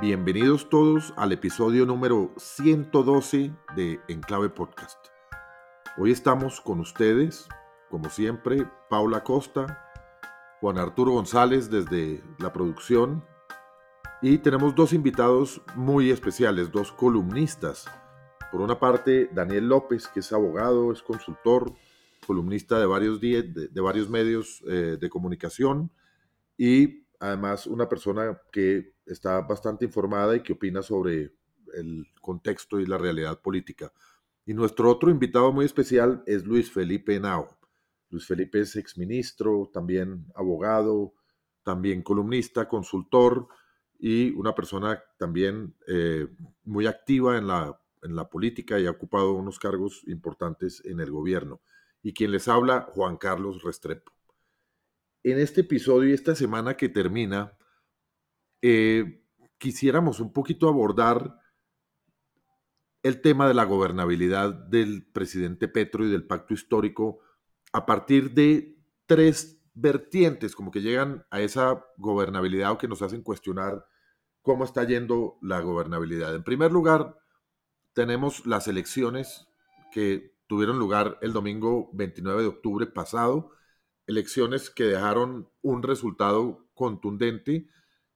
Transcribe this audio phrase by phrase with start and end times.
[0.00, 4.98] Bienvenidos todos al episodio número 112 de Enclave Podcast.
[5.96, 7.48] Hoy estamos con ustedes,
[7.90, 9.92] como siempre, Paula Costa,
[10.60, 13.24] Juan Arturo González desde la producción
[14.20, 17.86] y tenemos dos invitados muy especiales, dos columnistas.
[18.50, 21.72] Por una parte, Daniel López, que es abogado, es consultor,
[22.26, 25.92] columnista de varios, medios eh, de comunicación
[26.58, 31.32] y además una persona que está bastante informada y que opina sobre
[31.74, 33.92] el contexto y la realidad política.
[34.46, 37.48] Y nuestro otro invitado muy especial es Luis Felipe Nao.
[38.10, 41.14] Luis Felipe es exministro, también abogado,
[41.62, 43.48] también columnista, consultor
[43.98, 46.28] y una persona también eh,
[46.64, 51.10] muy activa en la, en la política y ha ocupado unos cargos importantes en el
[51.10, 51.60] gobierno.
[52.02, 54.12] Y quien les habla, Juan Carlos Restrepo.
[55.24, 57.56] En este episodio y esta semana que termina,
[58.60, 59.24] eh,
[59.56, 61.40] quisiéramos un poquito abordar
[63.02, 67.20] el tema de la gobernabilidad del presidente Petro y del pacto histórico
[67.72, 68.76] a partir de
[69.06, 73.86] tres vertientes, como que llegan a esa gobernabilidad o que nos hacen cuestionar
[74.42, 76.34] cómo está yendo la gobernabilidad.
[76.34, 77.18] En primer lugar,
[77.94, 79.48] tenemos las elecciones
[79.90, 83.52] que tuvieron lugar el domingo 29 de octubre pasado,
[84.06, 87.68] elecciones que dejaron un resultado contundente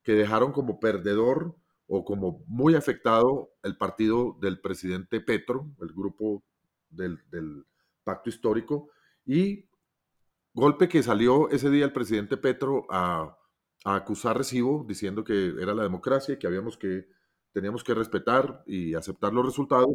[0.03, 1.55] que dejaron como perdedor
[1.87, 6.45] o como muy afectado el partido del presidente Petro, el grupo
[6.89, 7.19] del,
[8.05, 8.91] pacto histórico,
[9.27, 9.69] y
[10.55, 13.37] golpe que salió ese día el presidente Petro a,
[13.85, 17.07] acusar recibo, diciendo que era la democracia y que habíamos que,
[17.53, 19.95] teníamos que respetar y aceptar los resultados,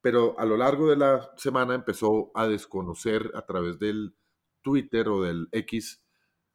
[0.00, 4.16] pero a lo largo de la semana empezó a desconocer a través del
[4.64, 6.02] Twitter o del X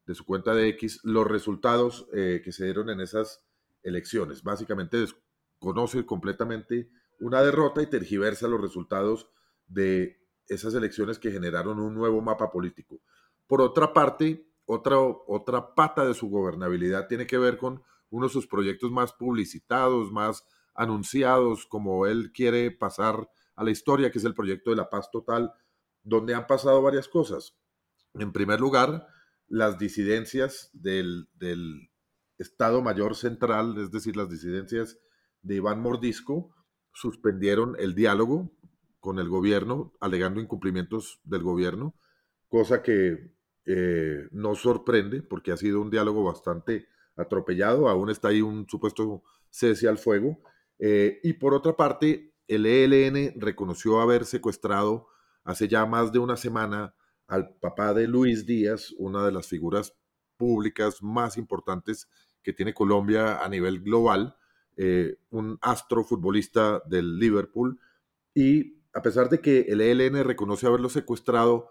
[0.06, 3.46] de su cuenta de X los resultados eh, que se dieron en esas
[3.84, 4.44] elecciones.
[4.44, 9.30] Básicamente desconoce completamente una derrota y tergiversa los resultados
[9.68, 13.00] de esas elecciones que generaron un nuevo mapa político.
[13.46, 18.34] Por otra parte, otra, otra pata de su gobernabilidad tiene que ver con uno de
[18.34, 20.44] sus proyectos más publicitados, más
[20.74, 25.12] anunciados, como él quiere pasar a la historia, que es el proyecto de la paz
[25.12, 25.54] total,
[26.04, 27.56] donde han pasado varias cosas.
[28.14, 29.08] En primer lugar,
[29.48, 31.28] las disidencias del,
[32.38, 34.98] Estado Mayor Central, es decir, las disidencias
[35.42, 36.56] de Iván Mordisco,
[36.94, 38.54] suspendieron el diálogo
[39.02, 41.96] con el gobierno, alegando incumplimientos del gobierno,
[42.48, 43.34] cosa que
[43.66, 46.88] eh, no sorprende porque ha sido un diálogo bastante
[47.18, 50.40] atropellado, aún está ahí un supuesto cese al fuego.
[50.80, 55.08] Eh, y por otra parte, el ELN reconoció haber secuestrado
[55.44, 56.96] hace ya más de una semana
[57.30, 59.96] al papá de Luis Díaz, una de las figuras
[60.36, 62.10] públicas más importantes
[62.42, 64.36] que tiene Colombia a nivel global,
[64.78, 67.80] eh, un astro futbolista del Liverpool,
[68.34, 71.70] y a pesar de que el ELN reconoce haberlo secuestrado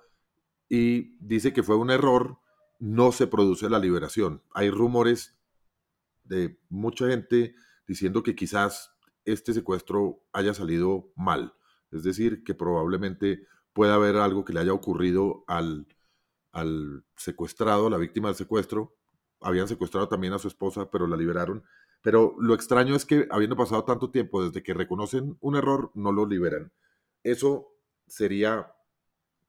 [0.68, 2.38] y dice que fue un error,
[2.78, 4.42] no se produce la liberación.
[4.52, 5.36] Hay rumores
[6.22, 7.54] de mucha gente
[7.88, 8.92] diciendo que quizás
[9.24, 11.54] este secuestro haya salido mal,
[11.90, 15.86] es decir, que probablemente puede haber algo que le haya ocurrido al,
[16.52, 18.96] al secuestrado, la víctima del secuestro.
[19.40, 21.64] Habían secuestrado también a su esposa, pero la liberaron.
[22.02, 26.12] Pero lo extraño es que habiendo pasado tanto tiempo desde que reconocen un error, no
[26.12, 26.72] lo liberan.
[27.22, 27.72] Eso
[28.06, 28.72] sería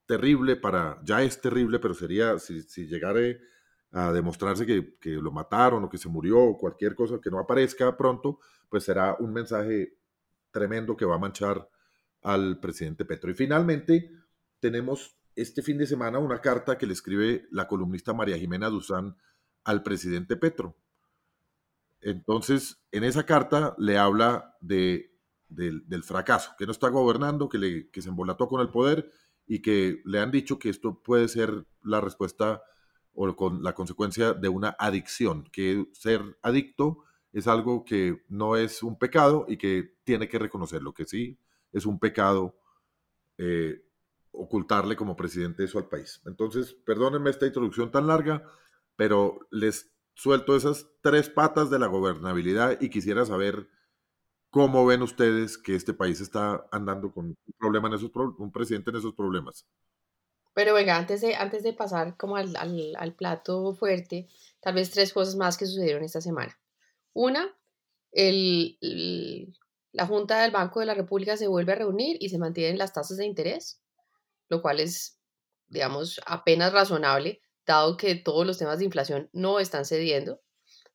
[0.05, 3.19] terrible para, ya es terrible, pero sería, si, si llegara
[3.91, 7.39] a demostrarse que, que, lo mataron o que se murió o cualquier cosa que no
[7.39, 9.97] aparezca pronto, pues será un mensaje
[10.51, 11.69] tremendo que va a manchar
[12.21, 13.31] al presidente Petro.
[13.31, 14.11] Y finalmente,
[14.59, 19.15] tenemos este fin de semana una carta que le escribe la columnista María Jimena Duzán
[19.63, 20.75] al presidente Petro.
[22.01, 25.13] Entonces, en esa carta le habla de,
[25.47, 29.11] del fracaso, que no está gobernando, que, se embolató con el poder
[29.47, 32.61] y que le han dicho que esto puede ser la respuesta
[33.13, 38.81] o con la consecuencia de una adicción, que ser adicto es algo que no es
[38.81, 41.37] un pecado y que tiene que reconocerlo, que sí
[41.71, 42.59] es un pecado
[43.37, 43.83] eh,
[44.31, 46.21] ocultarle como presidente eso al país.
[46.25, 48.43] Entonces, perdónenme esta introducción tan larga,
[48.95, 53.69] pero les suelto esas tres patas de la gobernabilidad y quisiera saber
[54.49, 58.89] cómo ven ustedes que este país está andando con un problema en esos un presidente
[58.91, 59.65] en esos problemas.
[60.53, 64.27] Pero venga, antes de, antes de pasar como al, al plato fuerte,
[64.59, 66.59] tal vez tres cosas más que sucedieron esta semana.
[67.13, 67.47] Una,
[68.11, 69.55] el,
[69.91, 72.93] la Junta del Banco de la República se vuelve a reunir y se mantienen las
[72.93, 73.81] tasas de interés,
[74.47, 75.19] lo cual es,
[75.67, 80.41] digamos, apenas razonable, dado que todos los temas de inflación no están cediendo.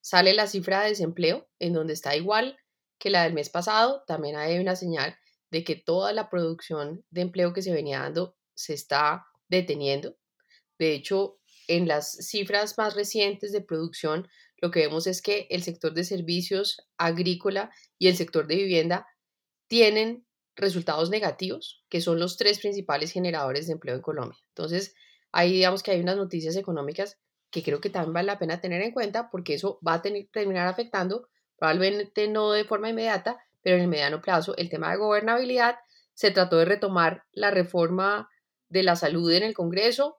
[0.00, 2.58] sale la cifra de desempleo, en donde está igual
[2.98, 4.04] que la del mes pasado.
[4.06, 5.16] También hay una señal
[5.50, 10.18] de que toda la producción de empleo que se venía dando se está deteniendo.
[10.78, 11.38] De hecho,
[11.68, 14.28] en las cifras más recientes de producción,
[14.58, 19.06] lo que vemos es que el sector de servicios agrícola y el sector de vivienda
[19.68, 24.38] tienen resultados negativos, que son los tres principales generadores de empleo en Colombia.
[24.48, 24.94] Entonces,
[25.32, 27.18] ahí digamos que hay unas noticias económicas
[27.50, 30.66] que creo que también vale la pena tener en cuenta porque eso va a terminar
[30.66, 35.76] afectando, probablemente no de forma inmediata, pero en el mediano plazo, el tema de gobernabilidad.
[36.14, 38.28] Se trató de retomar la reforma
[38.68, 40.18] de la salud en el Congreso,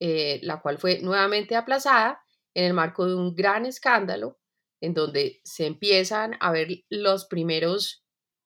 [0.00, 2.20] eh, la cual fue nuevamente aplazada
[2.56, 4.38] en el marco de un gran escándalo
[4.80, 8.02] en donde se empiezan a ver los primeros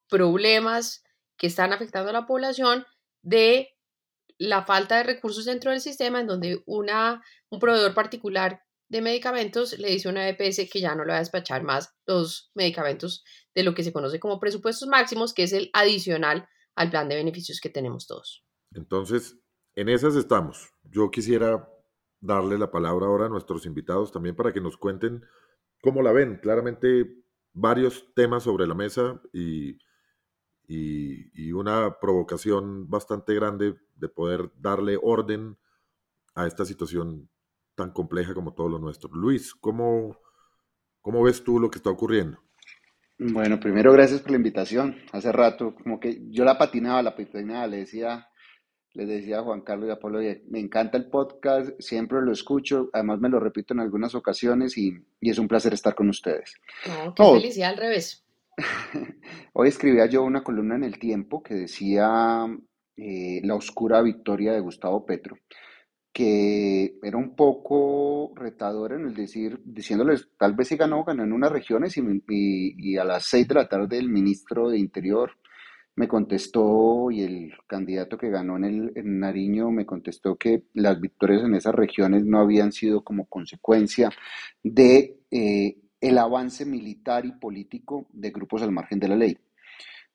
[0.09, 1.05] problemas
[1.39, 2.85] que están afectando a la población
[3.23, 3.77] de
[4.37, 9.79] la falta de recursos dentro del sistema, en donde una, un proveedor particular de medicamentos
[9.79, 13.23] le dice a una EPS que ya no le va a despachar más los medicamentos
[13.55, 17.15] de lo que se conoce como presupuestos máximos, que es el adicional al plan de
[17.15, 18.45] beneficios que tenemos todos.
[18.75, 19.39] Entonces,
[19.77, 20.71] en esas estamos.
[20.83, 21.69] Yo quisiera
[22.21, 25.25] darle la palabra ahora a nuestros invitados también para que nos cuenten
[25.83, 26.37] cómo la ven.
[26.37, 29.79] Claramente varios temas sobre la mesa y
[30.71, 35.57] y, una provocación bastante grande de poder darle orden
[36.35, 37.29] a esta situación
[37.75, 39.11] tan compleja como todo lo nuestro.
[39.13, 40.17] Luis, ¿cómo,
[41.01, 42.39] cómo ves tú lo que está ocurriendo?
[43.19, 44.97] Bueno, primero gracias por la invitación.
[45.13, 48.29] Hace rato, como que yo la patinaba, la patinaba, le decía,
[48.95, 52.91] le decía a Juan Carlos y a Pablo, me encanta el podcast, siempre lo escucho,
[52.93, 56.55] además me lo repito en algunas ocasiones y, es un placer estar con ustedes.
[56.87, 58.25] No, qué felicidad al revés.
[59.53, 62.47] Hoy escribía yo una columna en El Tiempo que decía
[62.97, 65.39] eh, La oscura victoria de Gustavo Petro,
[66.13, 71.33] que era un poco retador en el decir, diciéndoles, tal vez si ganó, ganó en
[71.33, 75.31] unas regiones y, a las seis de la tarde el ministro de Interior
[75.97, 81.01] me contestó y el candidato que ganó en, el, en Nariño me contestó que las
[81.01, 84.11] victorias en esas regiones no habían sido como consecuencia
[84.63, 89.39] de eh, el avance militar y político de grupos al margen de la ley.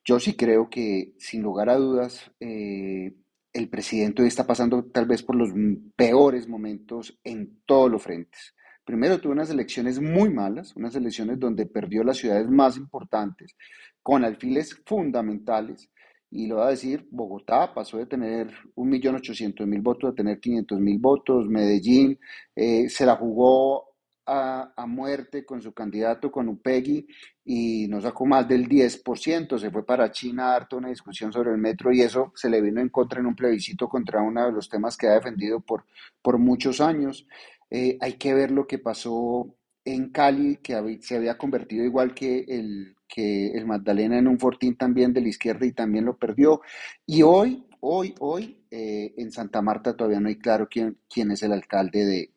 [0.04, 3.14] Yo sí creo que, sin lugar a dudas, eh,
[3.54, 5.50] el presidente hoy está pasando tal vez por los
[5.96, 8.54] peores momentos en todos los frentes.
[8.86, 13.56] Primero tuvo unas elecciones muy malas, unas elecciones donde perdió las ciudades más importantes,
[14.04, 15.90] con alfiles fundamentales.
[16.30, 21.48] Y lo voy a decir, Bogotá pasó de tener 1.800.000 votos a tener 500.000 votos,
[21.48, 22.20] Medellín
[22.56, 23.96] eh, se la jugó
[24.26, 27.08] a, muerte con su candidato, con Upegui,
[27.44, 31.58] y no sacó más del 10%, se fue para China a una discusión sobre el
[31.58, 34.68] metro y eso se le vino en contra en un plebiscito contra uno de los
[34.68, 35.86] temas que ha defendido por,
[36.22, 37.28] por muchos años.
[37.70, 42.46] Eh, hay que ver lo que pasó en Cali, que se había convertido igual que
[42.48, 46.62] el, que el Magdalena en un fortín también de la izquierda y también lo perdió.
[47.06, 51.44] Y hoy, hoy, hoy, eh, en Santa Marta todavía no hay claro quién, quién es
[51.44, 52.32] el alcalde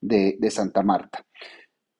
[0.00, 1.24] de, de, Santa Marta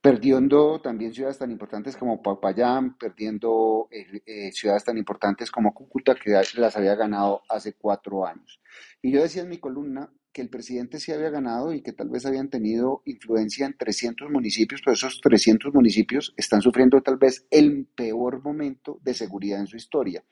[0.00, 6.30] perdiendo también ciudades tan importantes como Papayán, perdiendo eh, ciudades tan importantes como Cúcuta, que
[6.30, 8.60] las había ganado hace cuatro años.
[9.00, 12.10] Y yo decía en mi columna que el presidente sí había ganado y que tal
[12.10, 17.46] vez habían tenido influencia en 300 municipios, pero esos 300 municipios están sufriendo tal vez
[17.50, 20.24] el peor momento de seguridad en su historia.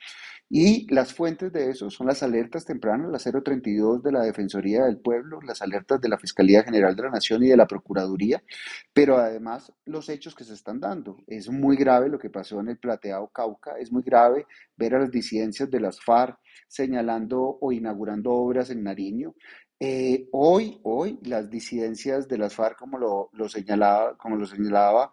[0.51, 4.99] Y las fuentes de eso son las alertas tempranas, la 032 de la Defensoría del
[4.99, 8.43] Pueblo, las alertas de la Fiscalía General de la Nación y de la Procuraduría,
[8.93, 11.17] pero además los hechos que se están dando.
[11.27, 14.99] Es muy grave lo que pasó en el Plateado Cauca, es muy grave ver a
[14.99, 19.35] las disidencias de las FARC señalando o inaugurando obras en Nariño.
[19.85, 25.11] Eh, hoy, hoy, las disidencias de las FARC, como lo, señalaba, como lo señalaba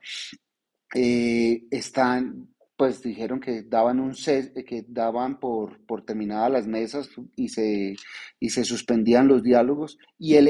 [0.94, 7.96] eh, están, pues dijeron que daban un que daban por, terminadas las mesas y se,
[8.40, 10.48] y se suspendían los diálogos, y el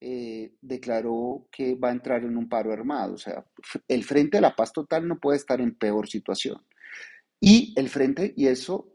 [0.00, 3.16] eh, declaró que va a entrar en un paro armado.
[3.16, 3.44] O sea,
[3.86, 6.64] el Frente de la Paz Total no puede estar en peor situación.
[7.38, 8.94] Y el Frente, y eso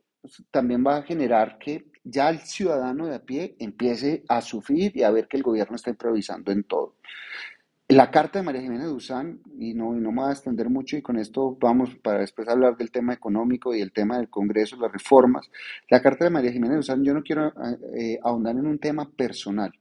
[0.50, 5.04] también va a generar que ya el ciudadano de a pie empiece a sufrir y
[5.04, 6.96] a ver que el gobierno está improvisando en todo.
[7.88, 11.04] La carta de María Jiménez Duzán, y no, no me voy a extender mucho, y
[11.04, 14.92] con esto vamos para después hablar del tema económico y el tema del Congreso, las
[14.92, 15.52] reformas.
[15.90, 17.54] La carta de María Jiménez Duzán, yo no quiero
[17.96, 19.72] eh, ahondar en un tema personal,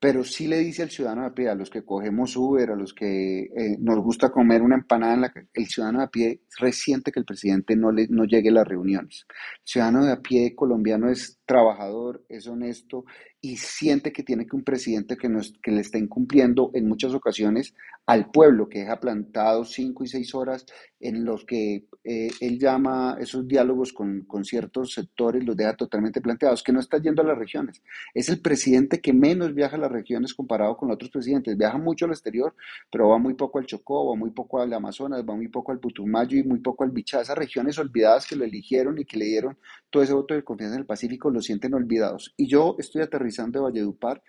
[0.00, 2.94] pero sí le dice al ciudadano a pie, a los que cogemos Uber, a los
[2.94, 7.20] que eh, nos gusta comer una empanada en la el ciudadano a pie resiente que
[7.20, 9.26] el presidente no, le, no llegue a las reuniones.
[9.28, 13.04] El ciudadano de a pie colombiano es trabajador, es honesto
[13.40, 17.12] y siente que tiene que un presidente que, nos, que le está incumpliendo en muchas
[17.12, 17.74] ocasiones
[18.06, 20.64] al pueblo, que deja plantado cinco y seis horas
[21.00, 26.20] en los que eh, él llama esos diálogos con, con, ciertos sectores, los deja totalmente
[26.20, 27.82] planteados, que no está yendo a las regiones.
[28.14, 31.56] Es el presidente que menos viaja a las regiones comparado con otros presidentes.
[31.56, 32.54] Viaja mucho al exterior,
[32.92, 35.80] pero va muy poco al Chocó, va muy poco al Amazonas, va muy poco al
[35.80, 37.20] Putumayo y muy poco al Bichá.
[37.20, 39.56] Esas regiones olvidadas que lo eligieron y que le dieron
[39.88, 42.34] todo ese voto de confianza en el Pacífico lo sienten olvidados.
[42.36, 44.22] Y yo estoy aterrizando de Valledupar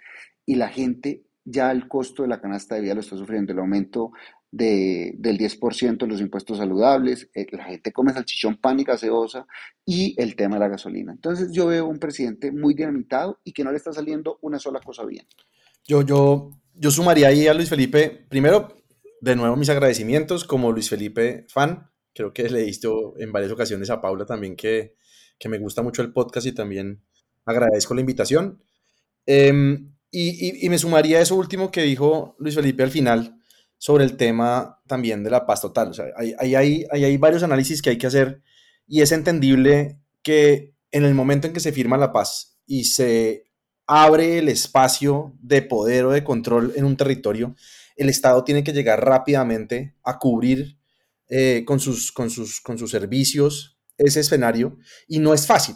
[0.45, 3.59] y la gente ya el costo de la canasta de vida lo está sufriendo, el
[3.59, 4.11] aumento
[4.51, 9.45] de, del 10% de los impuestos saludables, eh, la gente come salchichón pan y gaseosa
[9.85, 11.11] y el tema de la gasolina.
[11.11, 14.79] Entonces yo veo un presidente muy dinamitado y que no le está saliendo una sola
[14.79, 15.25] cosa bien.
[15.87, 18.77] Yo, yo, yo sumaría ahí a Luis Felipe, primero,
[19.19, 23.51] de nuevo mis agradecimientos como Luis Felipe fan, creo que le he visto en varias
[23.51, 24.95] ocasiones a Paula también que,
[25.41, 27.03] que me gusta mucho el podcast y también
[27.45, 28.63] agradezco la invitación.
[29.25, 33.37] Em, y, me sumaría a eso último que dijo Luis Felipe al final
[33.77, 35.89] sobre el tema también de la paz total.
[35.89, 38.43] O sea, hay, hay, hay, varios análisis que hay que hacer
[38.87, 43.45] y es entendible que en el momento en que se firma la paz y se
[43.87, 47.55] abre el espacio de poder o de control en un territorio,
[47.95, 50.77] el Estado tiene que llegar rápidamente a cubrir
[51.29, 54.77] eh, con, sus, con, sus, con sus servicios ese escenario
[55.07, 55.75] y no es fácil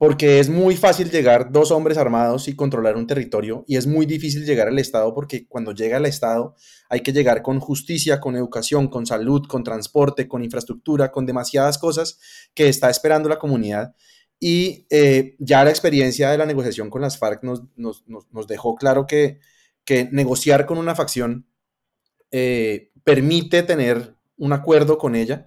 [0.00, 4.06] porque es muy fácil llegar dos hombres armados y controlar un territorio y es muy
[4.06, 6.56] difícil llegar al Estado porque cuando llega al Estado
[6.88, 11.76] hay que llegar con justicia, con educación, con salud, con transporte, con infraestructura, con demasiadas
[11.76, 12.18] cosas
[12.54, 13.94] que está esperando la comunidad.
[14.38, 19.06] Y eh, ya la experiencia de la negociación con las FARC nos, nos, dejó claro
[19.06, 19.40] que,
[19.84, 21.46] que, negociar con una facción
[22.30, 25.46] eh, permite tener un acuerdo con ella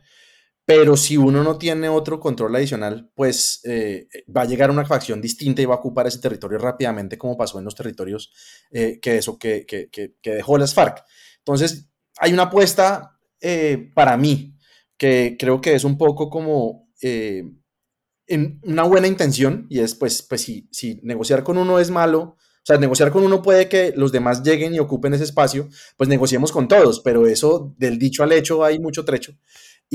[0.65, 5.21] pero si uno no tiene otro control adicional, pues eh, va a llegar una facción
[5.21, 8.31] distinta y va a ocupar ese territorio rápidamente, como pasó en los territorios
[8.71, 11.03] eh, que, eso, que, que, dejó las FARC.
[11.39, 14.55] Entonces, hay una apuesta eh, para mí
[14.97, 20.41] que creo que es un poco como en una buena intención, y es pues, pues
[20.41, 24.13] si, si negociar con uno es malo, o sea, negociar con uno puede que los
[24.13, 25.67] demás lleguen y ocupen ese espacio,
[25.97, 29.33] pues negociemos con todos, pero eso del dicho al hecho hay mucho trecho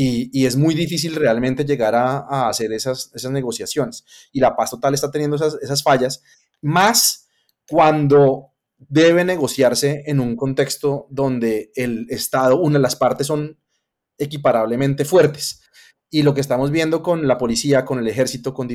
[0.01, 4.05] y, es muy difícil realmente llegar a, hacer esas, negociaciones.
[4.33, 6.23] Y la paz total está teniendo esas, fallas,
[6.63, 7.29] más
[7.69, 13.59] cuando debe negociarse en un contexto donde el Estado, una de las partes son
[14.19, 15.63] equiparablemente fuertes.
[16.11, 18.69] Y lo que estamos viendo con la policía, con el ejército, con,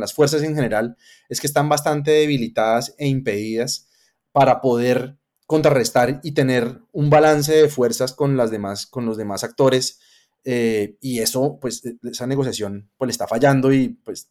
[0.00, 0.96] las fuerzas en general,
[1.28, 3.88] es que están bastante debilitadas e impedidas
[4.32, 5.16] para poder
[5.46, 10.00] contrarrestar y tener un balance de fuerzas con los demás actores
[10.44, 14.30] eh, y eso, pues, e, esa negociación, pues, le está fallando y, pues,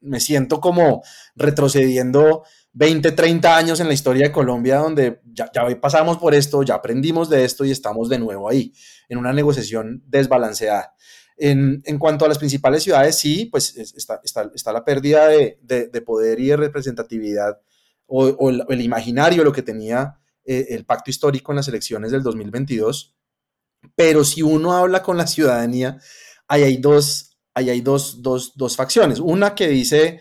[0.00, 1.02] me siento como
[1.36, 6.62] retrocediendo 20, 30 años en la historia de Colombia, donde ya, ya pasamos por esto,
[6.62, 8.72] ya aprendimos de esto y estamos de nuevo ahí,
[9.08, 10.94] en una negociación desbalanceada.
[11.36, 15.58] En, en, cuanto a las principales ciudades, sí, pues está, está, está la pérdida de,
[15.62, 17.60] de, poder y de representatividad
[18.06, 22.22] o, o el, imaginario, lo que tenía eh, el pacto histórico en las elecciones del
[22.22, 23.16] 2022
[23.96, 25.98] pero si uno habla con la ciudadanía,
[26.48, 29.20] ahí hay dos, ahí hay dos, dos, dos facciones.
[29.20, 30.20] Una que dice,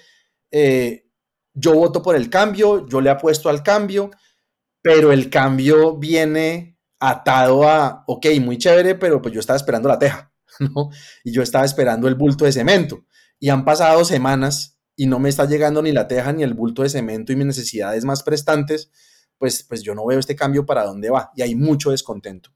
[0.51, 1.07] eh,
[1.53, 4.11] yo voto por el cambio, yo le apuesto al cambio,
[4.81, 9.99] pero el cambio viene atado a, ok, muy chévere, pero pues yo estaba esperando la
[9.99, 10.89] teja, ¿no?
[11.23, 13.05] Y yo estaba esperando el bulto de cemento.
[13.39, 16.83] Y han pasado semanas y no me está llegando ni la teja ni el bulto
[16.83, 18.91] de cemento y mis necesidades más prestantes,
[19.37, 21.31] pues, pues yo no veo este cambio para dónde va.
[21.35, 22.51] Y hay mucho descontento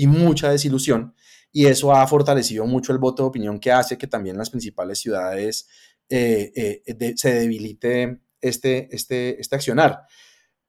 [0.00, 1.14] y mucha desilusión,
[1.52, 4.98] y eso ha fortalecido mucho el voto de opinión que hace que también las principales
[4.98, 5.68] ciudades
[6.08, 10.06] eh, eh, se debilite este, este, este accionar.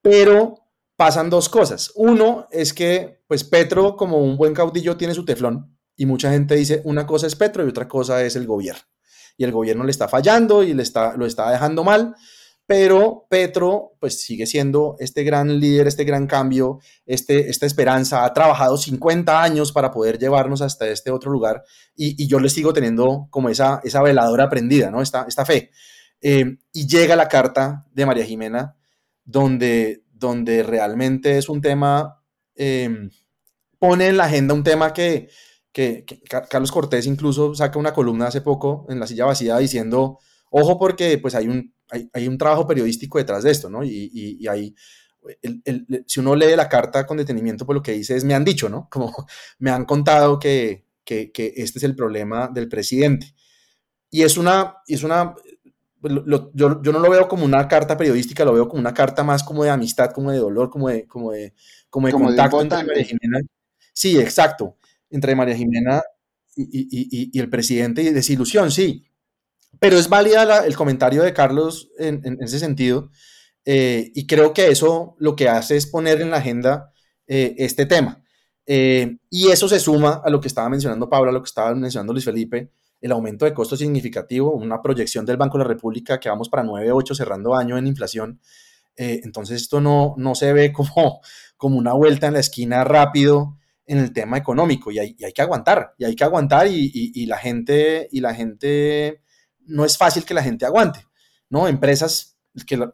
[0.01, 0.55] Pero
[0.97, 1.93] pasan dos cosas.
[1.95, 6.55] Uno es que, pues, Petro, como un buen caudillo, tiene su teflón, y mucha gente
[6.55, 8.83] dice, una cosa es Petro y otra cosa es el gobierno.
[9.37, 12.15] Y el gobierno le está fallando y le está, lo está dejando mal,
[12.65, 18.33] pero Petro pues sigue siendo este gran líder, este gran cambio, este, esta esperanza, ha
[18.33, 21.63] trabajado 50 años para poder llevarnos hasta este otro lugar
[21.95, 25.01] y, yo le sigo teniendo como esa, esa veladora prendida, ¿no?
[25.01, 25.71] Esta, esta fe.
[26.21, 28.77] Eh, y llega la carta de María Jimena
[29.25, 32.23] donde, donde realmente es un tema,
[32.55, 33.09] em,
[33.79, 35.29] pone en la agenda un tema que,
[35.71, 36.05] que
[36.49, 40.19] Carlos Cortés incluso saca una columna hace poco en la silla vacía diciendo,
[40.51, 41.73] ojo porque pues hay un
[42.13, 43.83] hay, un trabajo periodístico detrás de esto, ¿no?
[43.83, 44.73] Y, y, hay,
[46.05, 48.69] si uno lee la carta con detenimiento, pues lo que dice es, me han dicho,
[48.69, 48.87] ¿no?
[48.91, 49.13] Como
[49.59, 53.35] me han contado que, que, que este es el problema del presidente.
[54.09, 55.35] Y es una, es una,
[56.01, 56.13] pues,
[56.53, 59.41] yo, yo, no lo veo como una carta periodística, lo veo como una carta más
[59.41, 61.53] como de amistad, como de dolor, como de, como de,
[61.89, 63.39] como de contacto entre María Jimena.
[63.93, 64.77] Sí, exacto,
[65.09, 66.01] entre María Jimena
[66.55, 69.05] y, y, y, el presidente y desilusión, sí.
[69.79, 73.09] Pero es válida el comentario de Carlos en, ese sentido.
[73.65, 76.91] Eh, y creo que eso lo que hace es poner en la agenda
[77.27, 78.23] eh, este tema.
[78.65, 81.73] Eh, y eso se suma a lo que estaba mencionando Pablo, a lo que estaba
[81.73, 86.19] mencionando Luis Felipe, el aumento de costos significativo, una proyección del Banco de la República
[86.19, 88.39] que vamos para 9,8 cerrando año en inflación.
[88.95, 91.21] entonces esto no, no se ve como,
[91.57, 93.57] como una vuelta en la esquina rápido
[93.91, 97.25] en el tema económico y hay, hay que aguantar, y hay que aguantar y, y,
[97.25, 99.20] la gente, y la gente,
[99.71, 101.05] no es fácil que la gente aguante,
[101.49, 101.67] ¿no?
[101.67, 102.31] Empresas
[102.65, 102.91] que la,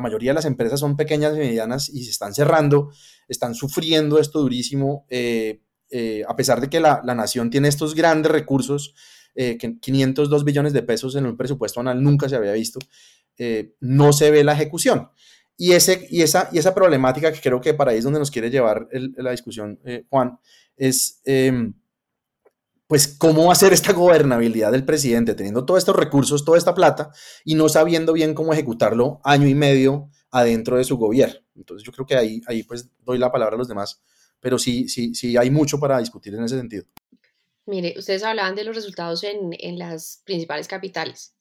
[0.00, 2.90] mayoría de las empresas son pequeñas y medianas y se están cerrando,
[3.26, 8.30] están sufriendo esto durísimo, eh, eh, a pesar de que la, nación tiene estos grandes
[8.30, 8.94] recursos,
[9.34, 12.78] eh, que 502 billones de pesos en un presupuesto anual nunca se había visto,
[13.80, 15.08] no se ve la ejecución.
[15.56, 18.30] Y, ese, y, esa, y esa problemática que creo que para ahí es donde nos
[18.30, 20.38] quiere llevar la discusión, Juan,
[20.76, 21.74] es em,
[22.88, 27.12] pues cómo hacer esta gobernabilidad del presidente teniendo todos estos recursos, toda esta plata
[27.44, 31.38] y no sabiendo bien cómo ejecutarlo año y medio adentro de su gobierno.
[31.54, 34.02] Entonces yo creo que ahí, ahí pues doy la palabra a los demás,
[34.40, 36.84] pero sí, sí, sí hay mucho para discutir en ese sentido.
[37.66, 41.34] Mire, ustedes hablaban de los resultados en, en las principales capitales,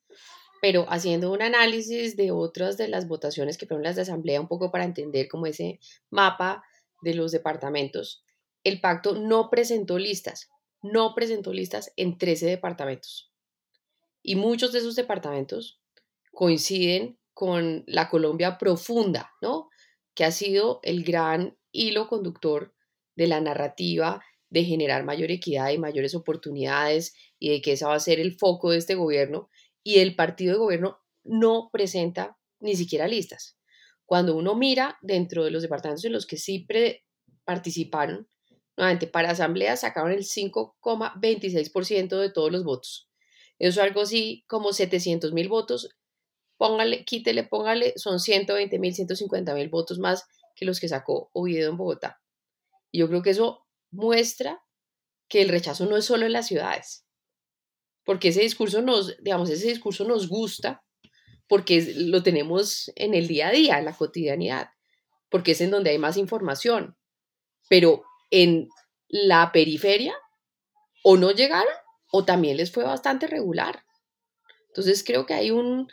[0.61, 4.49] pero haciendo un análisis de otras de las votaciones que fueron las de asamblea, un
[4.49, 6.61] poco para entender como ese mapa
[7.01, 8.25] de los departamentos,
[8.65, 10.49] el pacto no presentó listas,
[10.91, 13.31] no presentó listas en 13 departamentos.
[14.21, 15.81] Y muchos de esos departamentos
[16.31, 19.69] coinciden con la Colombia profunda, ¿no?
[20.15, 22.73] Que ha sido el gran hilo conductor
[23.15, 27.95] de la narrativa de generar mayor equidad y mayores oportunidades y de que esa va
[27.95, 29.49] a ser el foco de este gobierno.
[29.83, 33.57] Y el partido de gobierno no presenta ni siquiera listas.
[34.05, 36.65] Cuando uno mira dentro de los departamentos en los que sí
[37.43, 38.27] participaron,
[38.77, 43.09] Nuevamente, para asamblea sacaron el 5,26% de todos los votos.
[43.57, 45.89] Eso es algo así como 700 mil votos.
[46.57, 51.71] Póngale, quítele, póngale, son 120 mil, 150 mil votos más que los que sacó Oviedo
[51.71, 52.21] en Bogotá.
[52.91, 54.61] Y yo creo que eso muestra
[55.27, 57.05] que el rechazo no es solo en las ciudades,
[58.05, 60.83] porque ese discurso nos, digamos, ese discurso nos gusta,
[61.47, 64.69] porque lo tenemos en el día a día, en la cotidianidad,
[65.29, 66.97] porque es en donde hay más información.
[67.69, 68.69] Pero en
[69.07, 70.15] la periferia
[71.03, 71.73] o no llegaron
[72.11, 73.83] o también les fue bastante regular.
[74.69, 75.87] Entonces creo que hay un,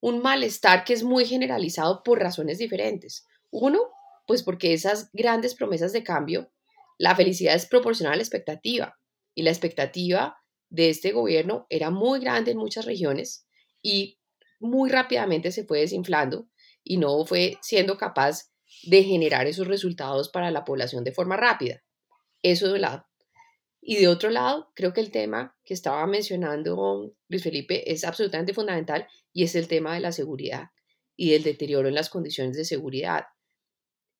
[0.00, 3.26] un malestar que es muy generalizado por razones diferentes.
[3.50, 3.90] Uno,
[4.26, 6.50] pues porque esas grandes promesas de cambio,
[6.98, 8.98] la felicidad es proporcional a la expectativa
[9.34, 13.46] y la expectativa de este gobierno era muy grande en muchas regiones
[13.82, 14.18] y
[14.58, 16.48] muy rápidamente se fue desinflando
[16.82, 18.50] y no fue siendo capaz
[18.84, 21.82] de generar esos resultados para la población de forma rápida.
[22.42, 23.06] Eso de un lado.
[23.80, 28.52] Y de otro lado, creo que el tema que estaba mencionando Luis Felipe es absolutamente
[28.52, 30.70] fundamental y es el tema de la seguridad
[31.16, 33.26] y del deterioro en las condiciones de seguridad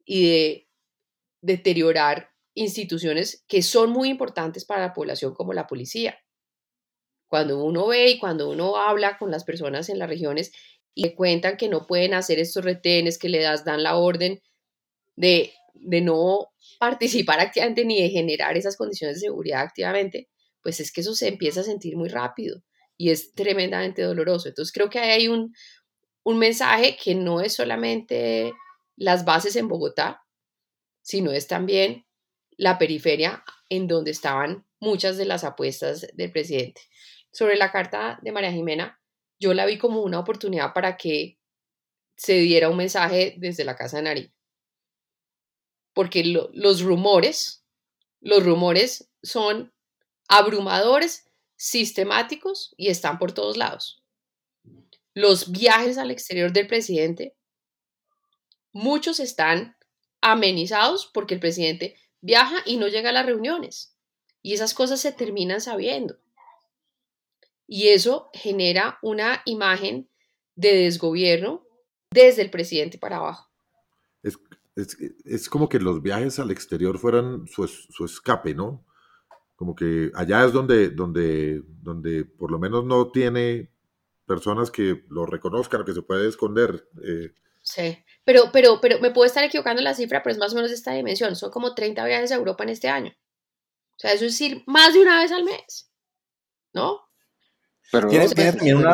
[0.04, 0.68] y de
[1.40, 6.18] deteriorar instituciones que son muy importantes para la población como la policía.
[7.26, 10.52] Cuando uno ve y cuando uno habla con las personas en las regiones
[10.96, 14.40] y le cuentan que no pueden hacer estos retenes, que le das, dan la orden
[15.14, 16.48] de, de no
[16.80, 20.30] participar activamente ni de generar esas condiciones de seguridad activamente,
[20.62, 22.62] pues es que eso se empieza a sentir muy rápido
[22.96, 24.48] y es tremendamente doloroso.
[24.48, 25.54] Entonces creo que hay un,
[26.24, 28.54] un mensaje que no es solamente
[28.96, 30.22] las bases en Bogotá,
[31.02, 32.06] sino es también
[32.56, 36.80] la periferia en donde estaban muchas de las apuestas del presidente.
[37.32, 38.98] Sobre la carta de María Jimena,
[39.38, 41.38] yo la vi como una oportunidad para que
[42.16, 44.32] se diera un mensaje desde la Casa de Nariño.
[45.92, 47.64] Porque los rumores,
[48.20, 49.72] los rumores son
[50.28, 54.02] abrumadores, sistemáticos y están por todos lados.
[55.14, 57.34] Los viajes al exterior del presidente,
[58.72, 59.76] muchos están
[60.20, 63.96] amenizados porque el presidente viaja y no llega a las reuniones.
[64.42, 66.18] Y esas cosas se terminan sabiendo.
[67.66, 70.08] Y eso genera una imagen
[70.54, 71.66] de desgobierno
[72.10, 73.50] desde el presidente para abajo.
[74.76, 77.64] Es, como que los viajes al exterior fueran su,
[78.04, 78.84] escape, ¿no?
[79.54, 83.70] Como que allá es donde, donde, donde por lo menos no tiene
[84.26, 86.88] personas que lo reconozcan, que se puede esconder.
[87.02, 87.32] Eh.
[87.62, 90.70] Sí, pero, pero, pero me puedo estar equivocando la cifra, pero es más o menos
[90.70, 91.36] de esta dimensión.
[91.36, 93.12] Son como 30 viajes a Europa en este año.
[93.96, 95.90] O sea, eso es ir más de una vez al mes,
[96.74, 97.05] ¿no?
[97.90, 98.84] Tiene, también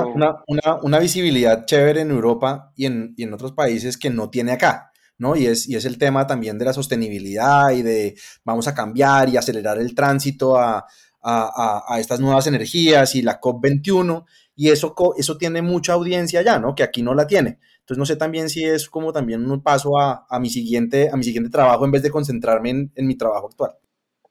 [0.82, 4.90] una, visibilidad chévere en Europa y en, y en otros países que no tiene acá.
[5.18, 5.36] ¿no?
[5.36, 9.28] Y es, y es el tema también de la sostenibilidad y de vamos a cambiar
[9.28, 10.84] y acelerar el tránsito a,
[11.22, 14.24] a, estas nuevas energías y la COP21,
[14.54, 16.74] y eso, eso tiene mucha audiencia ya, ¿no?
[16.74, 17.58] Que aquí no la tiene.
[17.80, 21.24] Entonces no sé también si es como también un paso a, mi, siguiente, a mi
[21.24, 23.72] siguiente trabajo en vez de concentrarme en, en mi trabajo actual.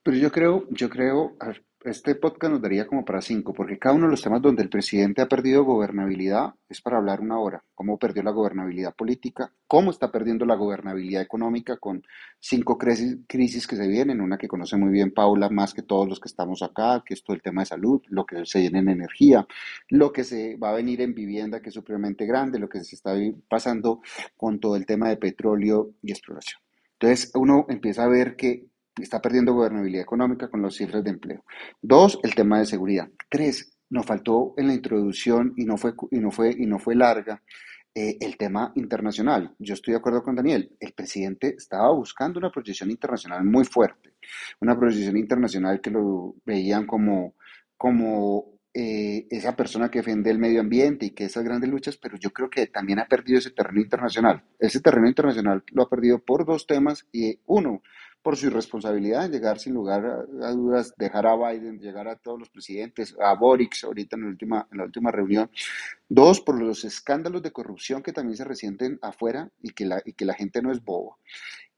[0.02, 1.36] Pero yo creo, yo creo,
[1.84, 4.68] este podcast nos daría como para cinco, porque cada uno de los temas donde el
[4.68, 7.64] presidente ha perdido gobernabilidad es para hablar una hora.
[7.74, 12.02] Cómo perdió la gobernabilidad política, cómo está perdiendo la gobernabilidad económica con
[12.38, 16.20] cinco crisis, que se vienen, una que conoce muy bien Paula, más que todos los
[16.20, 18.88] que estamos acá, que es todo el tema de salud, lo que se viene en
[18.88, 19.46] energía,
[19.88, 22.94] lo que se va a venir en vivienda, que es supremamente grande, lo que se
[22.94, 23.14] está
[23.48, 24.00] pasando
[24.36, 26.60] con todo el tema de petróleo y exploración.
[27.00, 31.44] Entonces uno empieza a ver que está perdiendo gobernabilidad económica con las cifras de empleo.
[31.80, 33.08] Dos, el tema de seguridad.
[33.30, 36.94] Tres, nos faltó en la introducción y no fue, y no fue, y no fue
[36.94, 37.42] larga.
[37.94, 39.54] Eh, el tema internacional.
[39.58, 40.74] Yo estoy de acuerdo con Daniel.
[40.80, 44.14] El presidente estaba buscando una proyección internacional muy fuerte,
[44.62, 47.34] una proyección internacional que lo veían como,
[47.76, 52.16] como eh, esa persona que defiende el medio ambiente y que esas grandes luchas, pero
[52.16, 54.42] yo creo que también ha perdido ese terreno internacional.
[54.58, 57.82] Ese terreno internacional lo ha perdido por dos temas y uno,
[58.22, 62.38] por su irresponsabilidad en llegar sin lugar a, dudas, dejar a Biden, llegar a todos
[62.38, 65.50] los presidentes, a Boric ahorita en la última, en la última reunión.
[66.08, 70.12] Dos, por los escándalos de corrupción que también se resienten afuera y que la, y
[70.12, 71.16] que la gente no es boba.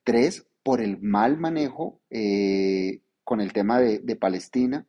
[0.04, 4.86] Tres, por el mal manejo eh, con el tema de, Palestina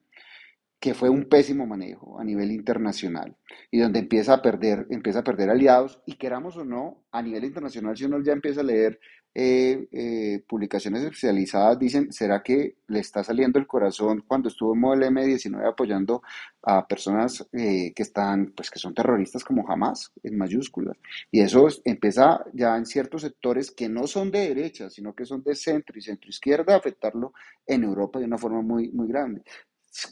[0.79, 3.35] que fue un pésimo manejo a nivel internacional
[3.71, 7.43] y donde empieza a perder, empieza a perder aliados y queramos o no, a nivel
[7.43, 8.99] internacional, si uno ya empieza a leer
[9.37, 14.79] eh, eh, publicaciones especializadas, dicen, ¿será que le está saliendo el corazón cuando estuvo en
[14.79, 16.21] Model M19 apoyando
[16.63, 20.95] a personas eh, que están, pues que son terroristas como jamás, en mayúsculas?
[21.31, 25.43] Y eso empieza ya en ciertos sectores que no son de derecha, sino que son
[25.43, 27.33] de centro y centro izquierda, a afectarlo
[27.67, 29.43] en Europa de una forma muy, muy grande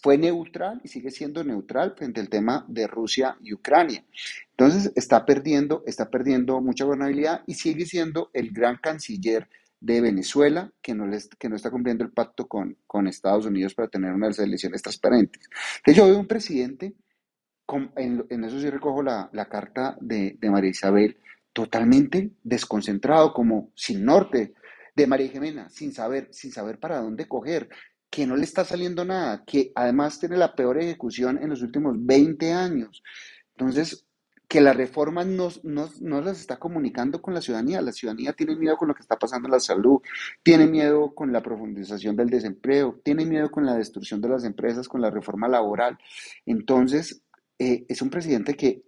[0.01, 4.05] fue neutral y sigue siendo neutral frente al tema de Rusia y Ucrania.
[4.51, 9.49] Entonces está perdiendo, está perdiendo mucha gobernabilidad y sigue siendo el gran canciller
[9.81, 13.73] de Venezuela que no, les, que no está cumpliendo el pacto con, con Estados Unidos
[13.73, 15.49] para tener unas elecciones transparentes.
[15.77, 16.93] Entonces yo veo un presidente,
[17.97, 21.17] en, eso sí recojo la, la carta de, de María Isabel,
[21.51, 24.53] totalmente desconcentrado, como sin norte,
[24.95, 27.69] de María Jimena, sin saber, sin saber para dónde coger,
[28.13, 31.95] que no le está saliendo nada, que además tiene la peor ejecución en los últimos
[31.97, 33.01] 20 años.
[33.55, 34.05] Entonces,
[34.47, 37.81] que la reforma no, no, las está comunicando con la ciudadanía.
[37.81, 39.99] La ciudadanía tiene miedo con lo que está pasando en la salud,
[40.43, 44.87] tiene miedo con la profundización del desempleo, tiene miedo con la destrucción de las empresas,
[44.87, 45.97] con la reforma laboral.
[46.45, 47.23] Entonces,
[47.57, 48.83] eh, es un presidente que,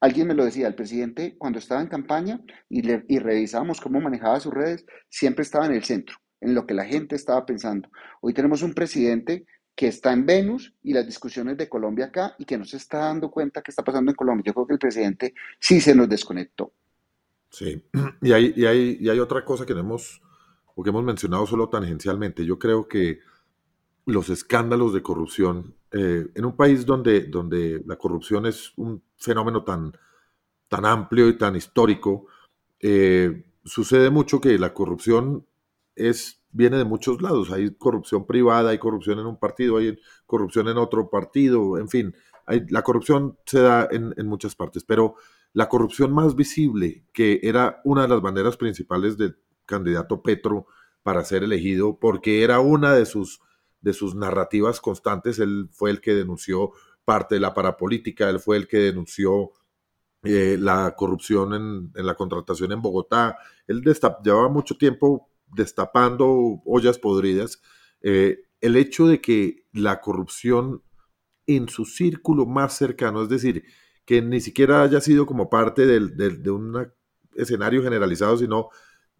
[0.00, 4.00] alguien me lo decía, el presidente cuando estaba en campaña y, le, y revisábamos cómo
[4.00, 7.88] manejaba sus redes, siempre estaba en el centro en lo que la gente estaba pensando.
[8.20, 12.44] Hoy tenemos un presidente que está en Venus y las discusiones de Colombia acá y
[12.44, 14.44] que no se está dando cuenta qué está pasando en Colombia.
[14.46, 16.72] Yo creo que el presidente sí se nos desconectó.
[17.50, 17.82] Sí,
[18.22, 20.20] y hay, y hay, y hay otra cosa que no hemos,
[20.82, 22.44] que hemos mencionado solo tangencialmente.
[22.44, 23.20] Yo creo que
[24.04, 29.64] los escándalos de corrupción, eh, en un país donde, donde la corrupción es un fenómeno
[29.64, 29.92] tan,
[30.68, 32.26] tan amplio y tan histórico,
[32.80, 35.46] eh, sucede mucho que la corrupción
[35.98, 37.50] es, viene de muchos lados.
[37.50, 42.14] Hay corrupción privada, hay corrupción en un partido, hay corrupción en otro partido, en fin,
[42.68, 45.16] la corrupción se da en, muchas partes, pero
[45.52, 50.66] la corrupción más visible, que era una de las banderas principales del candidato Petro
[51.02, 53.40] para ser elegido, porque era una de sus,
[53.80, 56.72] de sus narrativas constantes, él fue el que denunció
[57.04, 59.52] parte de la parapolítica, él fue el que denunció
[60.22, 63.38] eh, la corrupción en, en, la contratación en Bogotá.
[63.66, 63.82] Él
[64.22, 67.60] llevaba mucho tiempo destapando ollas podridas,
[68.02, 70.82] eh, el hecho de que la corrupción
[71.46, 73.64] en su círculo más cercano, es decir,
[74.04, 76.90] que ni siquiera haya sido como parte de un
[77.34, 78.70] escenario generalizado, sino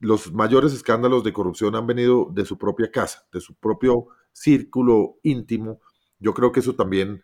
[0.01, 5.19] los mayores escándalos de corrupción han venido de su propia casa, de su propio círculo
[5.23, 5.81] íntimo.
[6.19, 7.23] Yo creo que eso también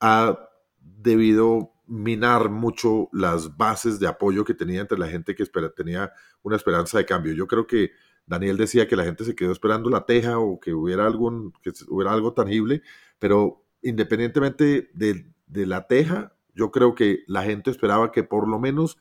[0.00, 0.38] ha
[0.78, 5.44] debido minar mucho las bases de apoyo que tenía entre la gente que
[5.76, 6.12] tenía
[6.42, 7.34] una esperanza de cambio.
[7.34, 7.90] Yo creo que
[8.26, 11.72] Daniel decía que la gente se quedó esperando la teja o que hubiera, algún, que
[11.88, 12.82] hubiera algo tangible,
[13.18, 15.26] pero independientemente de,
[15.66, 18.98] la teja, yo creo que la gente esperaba que por lo menos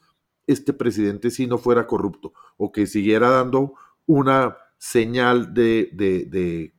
[0.47, 3.73] este presidente sí no fuera corrupto o que siguiera dando
[4.05, 6.73] una señal de,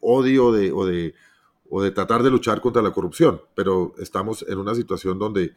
[0.00, 1.14] odio o, de,
[1.68, 5.54] o de tratar de luchar contra la corrupción, pero estamos en una situación donde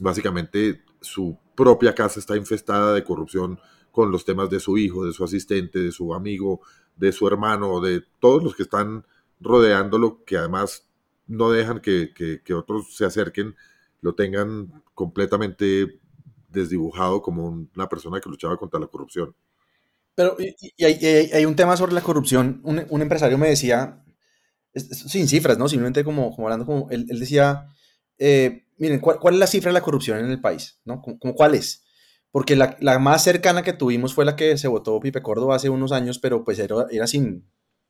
[0.00, 3.58] básicamente su propia casa está infestada de corrupción
[3.90, 6.60] con los temas de su hijo, de su asistente, de su amigo,
[6.96, 9.04] de su hermano, de todos los que están
[9.40, 10.86] rodeándolo, que además
[11.26, 13.54] no dejan que, que, otros se acerquen,
[14.00, 16.00] lo tengan completamente
[16.48, 19.34] desdibujado como una persona que luchaba contra la corrupción.
[20.14, 22.60] Pero y, hay, un tema sobre la corrupción.
[22.64, 24.04] Un, empresario me decía,
[24.74, 25.68] sin cifras, ¿no?
[25.68, 27.68] Simplemente como, como hablando, como él, decía,
[28.18, 30.80] eh, miren, ¿cuál, ¿cuál, es la cifra de la corrupción en el país?
[30.84, 31.00] ¿no?
[31.00, 31.84] ¿Cómo, ¿Cuál es?
[32.32, 35.68] Porque la, la, más cercana que tuvimos fue la que se votó Pipe Córdoba hace
[35.68, 37.44] unos años, pero pues era, era sin,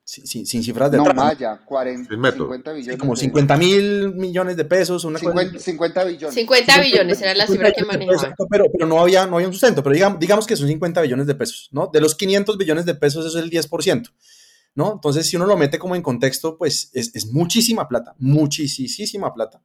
[0.05, 2.99] sin, cifras de No, más ya, 40, 50 billones.
[2.99, 5.05] como 50 mil millones de pesos.
[5.05, 6.35] Una 50, 50 billones.
[6.35, 8.35] 50 billones era la cifra que manejaba.
[8.51, 11.27] Pero, pero no, había, no había un sustento, pero digamos, digamos que son 50 billones
[11.27, 11.89] de pesos, ¿no?
[11.93, 14.11] De los 500 billones de pesos, eso es el 10%.
[14.73, 14.93] ¿No?
[14.93, 19.61] Entonces, si uno lo mete como en contexto, pues es, es muchísima plata, muchísima plata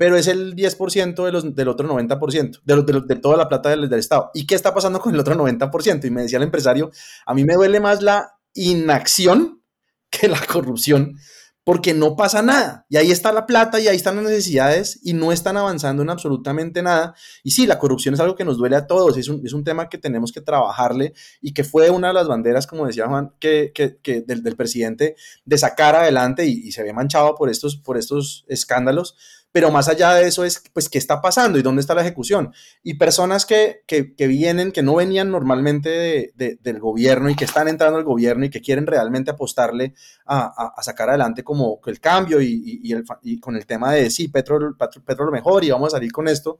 [0.00, 3.68] pero es el 10% de los, del otro 90%, de, de, de, toda la plata
[3.68, 4.30] del, del, Estado.
[4.32, 6.06] ¿Y qué está pasando con el otro 90%?
[6.06, 6.90] Y me decía el empresario,
[7.26, 9.62] a mí me duele más la inacción
[10.08, 11.18] que la corrupción,
[11.64, 12.86] porque no pasa nada.
[12.88, 16.08] Y ahí está la plata y ahí están las necesidades y no están avanzando en
[16.08, 17.14] absolutamente nada.
[17.44, 19.64] Y sí, la corrupción es algo que nos duele a todos, es un, es un
[19.64, 23.34] tema que tenemos que trabajarle y que fue una de las banderas, como decía Juan,
[23.38, 27.50] que, que, que del, del, presidente de sacar adelante y, y, se ve manchado por
[27.50, 29.14] estos, por estos escándalos
[29.52, 32.52] pero más allá de eso es, pues, ¿qué está pasando y dónde está la ejecución?
[32.82, 37.66] Y personas que, que, vienen, que no venían normalmente de, del gobierno y que están
[37.66, 42.40] entrando al gobierno y que quieren realmente apostarle a, a, sacar adelante como el cambio
[42.40, 45.96] y, y, el, y, con el tema de, sí, petróleo, petróleo mejor y vamos a
[45.96, 46.58] salir con esto,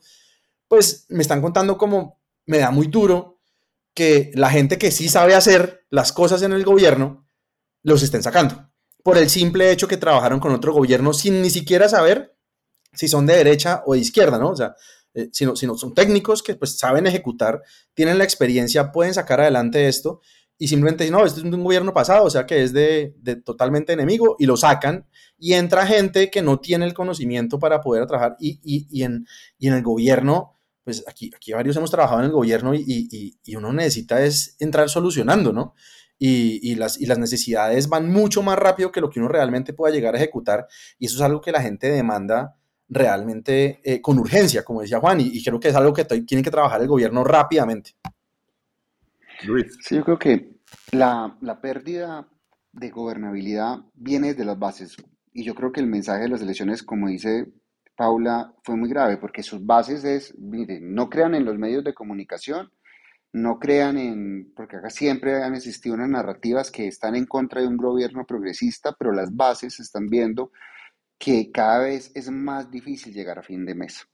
[0.66, 3.38] pues me están contando como me da muy duro
[3.94, 7.26] que la gente que sí sabe hacer las cosas en el gobierno
[7.82, 8.70] los estén sacando
[9.02, 12.36] por el simple hecho que trabajaron con otro gobierno sin ni siquiera saber
[12.92, 14.50] si son de derecha o de izquierda, ¿no?
[14.50, 14.74] O sea,
[15.14, 17.62] eh, si, no, son técnicos que pues saben ejecutar,
[17.94, 20.20] tienen la experiencia, pueden sacar adelante esto
[20.56, 23.36] y simplemente dicen, no, este es un gobierno pasado, o sea que es de, de,
[23.36, 25.06] totalmente enemigo y lo sacan
[25.38, 29.26] y entra gente que no tiene el conocimiento para poder trabajar y, y, y, en,
[29.58, 33.56] y en el gobierno, pues aquí, aquí varios hemos trabajado en el gobierno y, y
[33.56, 35.74] uno necesita es entrar solucionando, ¿no?
[36.22, 39.94] Y, las, y las necesidades van mucho más rápido que lo que uno realmente pueda
[39.94, 40.66] llegar a ejecutar
[40.98, 42.59] y eso es algo que la gente demanda
[42.90, 46.50] realmente eh, con urgencia, como decía Juan, y, creo que es algo que tiene que
[46.50, 47.92] trabajar el gobierno rápidamente.
[49.44, 49.78] Luis.
[49.80, 50.60] Sí, yo creo que
[50.92, 52.28] la, la pérdida
[52.72, 54.96] de gobernabilidad viene de las bases.
[55.32, 57.46] Y yo creo que el mensaje de las elecciones, como dice
[57.96, 61.94] Paula, fue muy grave, porque sus bases es, miren, no crean en los medios de
[61.94, 62.70] comunicación,
[63.32, 67.68] no crean en, porque acá siempre han existido unas narrativas que están en contra de
[67.68, 70.50] un gobierno progresista, pero las bases se están viendo
[71.20, 74.08] que cada vez es más difícil llegar a fin de mes.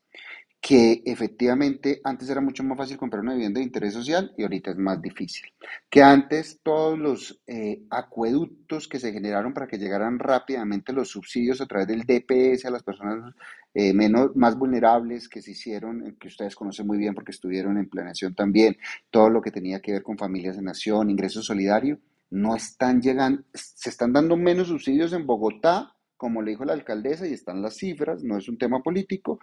[0.61, 4.73] Que efectivamente antes era mucho más fácil comprar una vivienda de interés social y ahorita
[4.73, 5.45] es más difícil.
[5.89, 11.61] Que antes todos los eh, acueductos que se generaron para que llegaran rápidamente los subsidios
[11.61, 13.33] a través del DPS a las personas
[13.73, 17.79] eh, menos, más vulnerables que se hicieron, eh, que ustedes conocen muy bien porque estuvieron
[17.79, 18.77] en planeación también,
[19.11, 23.45] todo lo que tenía que ver con familias de nación, ingreso solidario, no están llegando,
[23.55, 27.77] se están dando menos subsidios en Bogotá como le dijo la alcaldesa, y están las
[27.77, 29.41] cifras, no es un tema político,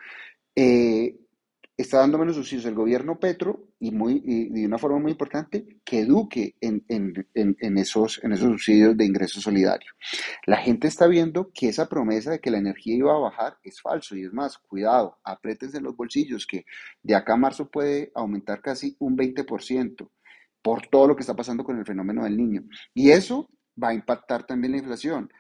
[0.55, 1.17] eh,
[1.75, 3.89] está dando menos subsidios el gobierno Petro y,
[4.49, 6.83] de una forma muy importante que eduque en,
[7.77, 9.91] esos, en esos subsidios de ingreso solidario.
[10.45, 13.81] La gente está viendo que esa promesa de que la energía iba a bajar es
[13.81, 16.65] falso y es más, cuidado, apriétense los bolsillos que
[17.01, 20.09] de acá a marzo puede aumentar casi un 20%
[20.62, 22.63] por todo lo que está pasando con el fenómeno del niño.
[22.93, 23.49] Y eso
[23.81, 25.31] va a impactar también la inflación.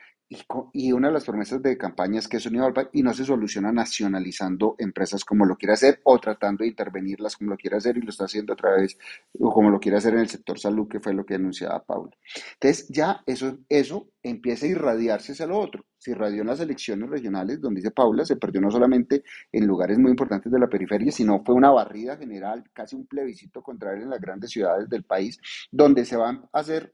[0.73, 3.71] Y, una de las promesas de campaña es que es universal y no se soluciona
[3.71, 8.01] nacionalizando empresas como lo quiere hacer o tratando de intervenirlas como lo quiere hacer y
[8.01, 8.97] lo está haciendo otra vez
[9.39, 12.11] o como lo quiere hacer en el sector salud, que fue lo que anunciaba Paula.
[12.53, 15.85] Entonces ya eso, eso empieza a irradiarse hacia lo otro.
[15.97, 19.99] Se irradió en las elecciones regionales, donde dice Paula, se perdió no solamente en lugares
[19.99, 24.03] muy importantes de la periferia, sino fue una barrida general, casi un plebiscito contra él
[24.03, 25.39] en las grandes ciudades del país,
[25.71, 26.93] donde se van a hacer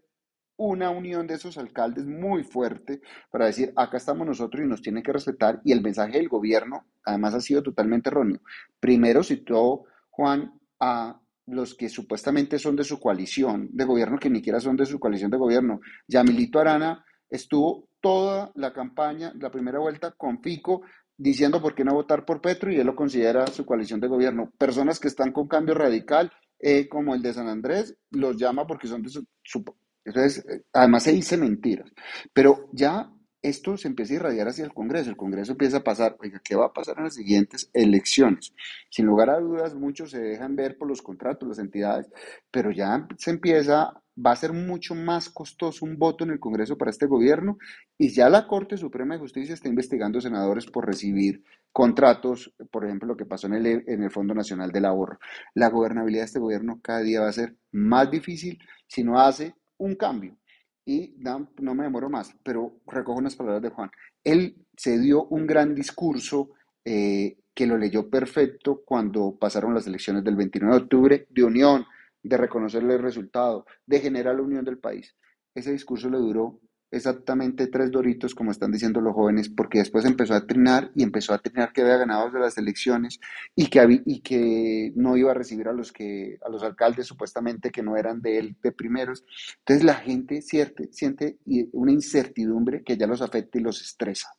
[0.60, 5.02] una unión de esos alcaldes muy fuerte para decir, acá estamos nosotros y nos tienen
[5.02, 5.62] que respetar.
[5.64, 8.42] Y el mensaje del gobierno, además, ha sido totalmente erróneo.
[8.78, 11.18] Primero citó Juan a
[11.48, 15.00] los que supuestamente son de su coalición de gobierno, que ni siquiera son de su
[15.00, 15.80] coalición de gobierno.
[16.08, 20.82] Yamilito Arana estuvo toda la campaña, la primera vuelta, con Fico,
[21.18, 24.52] diciendo por qué no votar por Petro y él lo considera su coalición de gobierno.
[24.58, 28.88] Personas que están con cambio radical, eh, como el de San Andrés, los llama porque
[28.88, 29.64] son de su, su
[30.06, 31.92] entonces, además se dice mentiras.
[32.34, 35.10] Pero ya esto se empieza a irradiar hacia el Congreso.
[35.10, 38.54] El Congreso empieza a pasar, oiga, ¿qué va a pasar en las siguientes elecciones?
[38.90, 42.08] Sin lugar a dudas, muchos se dejan ver por los contratos, las entidades,
[42.52, 46.78] pero ya se empieza, va a ser mucho más costoso un voto en el Congreso
[46.78, 47.58] para este gobierno
[47.98, 53.08] y ya la Corte Suprema de Justicia está investigando senadores por recibir contratos, por ejemplo,
[53.08, 55.20] lo que pasó en el, en el Fondo Nacional del Ahorro.
[55.54, 59.56] La gobernabilidad de este gobierno cada día va a ser más difícil si no hace
[59.80, 60.38] un cambio
[60.86, 63.92] y no, me demoro más, pero recojo unas palabras de Juan.
[64.24, 66.50] Él se dio un gran discurso
[66.84, 71.86] eh, que lo leyó perfecto cuando pasaron las elecciones del 29 de octubre de unión,
[72.24, 75.16] de reconocerle el resultado, de generar la unión del país.
[75.54, 76.60] Ese discurso le duró
[76.92, 81.34] exactamente tres doritos, como están diciendo los jóvenes, porque después empezó a trinar y empezó
[81.34, 83.20] a trinar que había ganado de las elecciones
[83.56, 87.72] y que, y que no iba a recibir a los, que, a los alcaldes supuestamente
[87.72, 89.24] que no eran de él de primeros.
[89.60, 91.38] Entonces la gente siente, siente
[91.74, 94.30] una incertidumbre que ya los afecta y los estresa.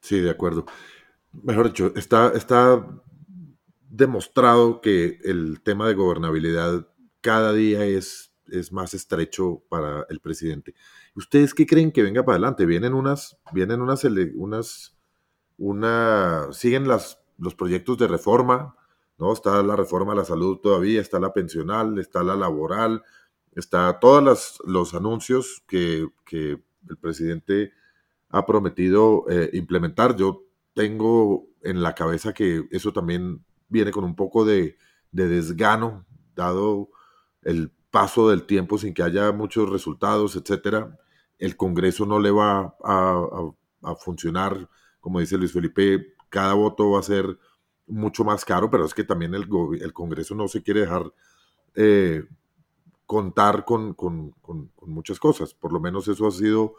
[0.00, 0.66] Sí, de acuerdo.
[1.42, 2.86] Mejor dicho, está, está
[3.80, 6.86] demostrado que el tema de gobernabilidad
[7.20, 10.74] cada día es, es más estrecho para el presidente.
[11.14, 12.66] ¿Ustedes qué creen que venga para adelante?
[12.66, 14.96] Vienen unas, vienen unas, unas,
[15.56, 18.76] una, siguen las, los proyectos de reforma,
[19.18, 19.32] ¿no?
[19.32, 23.04] Está la reforma a la salud todavía, está la pensional, está la laboral,
[23.54, 26.08] está todos los anuncios que,
[26.86, 27.72] el presidente
[28.28, 30.16] ha prometido eh, implementar.
[30.16, 30.42] Yo
[30.74, 34.76] tengo en la cabeza que eso también viene con un poco de,
[35.12, 36.90] de desgano, dado
[37.42, 40.98] el paso del tiempo sin que haya muchos resultados, etcétera
[41.44, 44.68] el Congreso no le va a, funcionar,
[45.00, 47.38] como dice Luis Felipe, cada voto va a ser
[47.86, 49.46] mucho más caro, pero es que también el,
[49.80, 51.12] el Congreso no se quiere dejar
[51.74, 52.24] eh,
[53.04, 53.94] contar con,
[54.86, 55.52] muchas cosas.
[55.52, 56.74] Por lo menos eso ha sido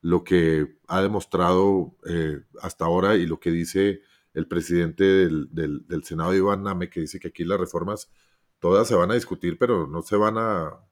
[0.00, 4.02] lo que ha demostrado eh, hasta ahora y lo que dice
[4.34, 8.10] el presidente del, del, Senado, Iván Name, que dice que aquí las reformas
[8.58, 10.87] todas se van a discutir, pero no se van a,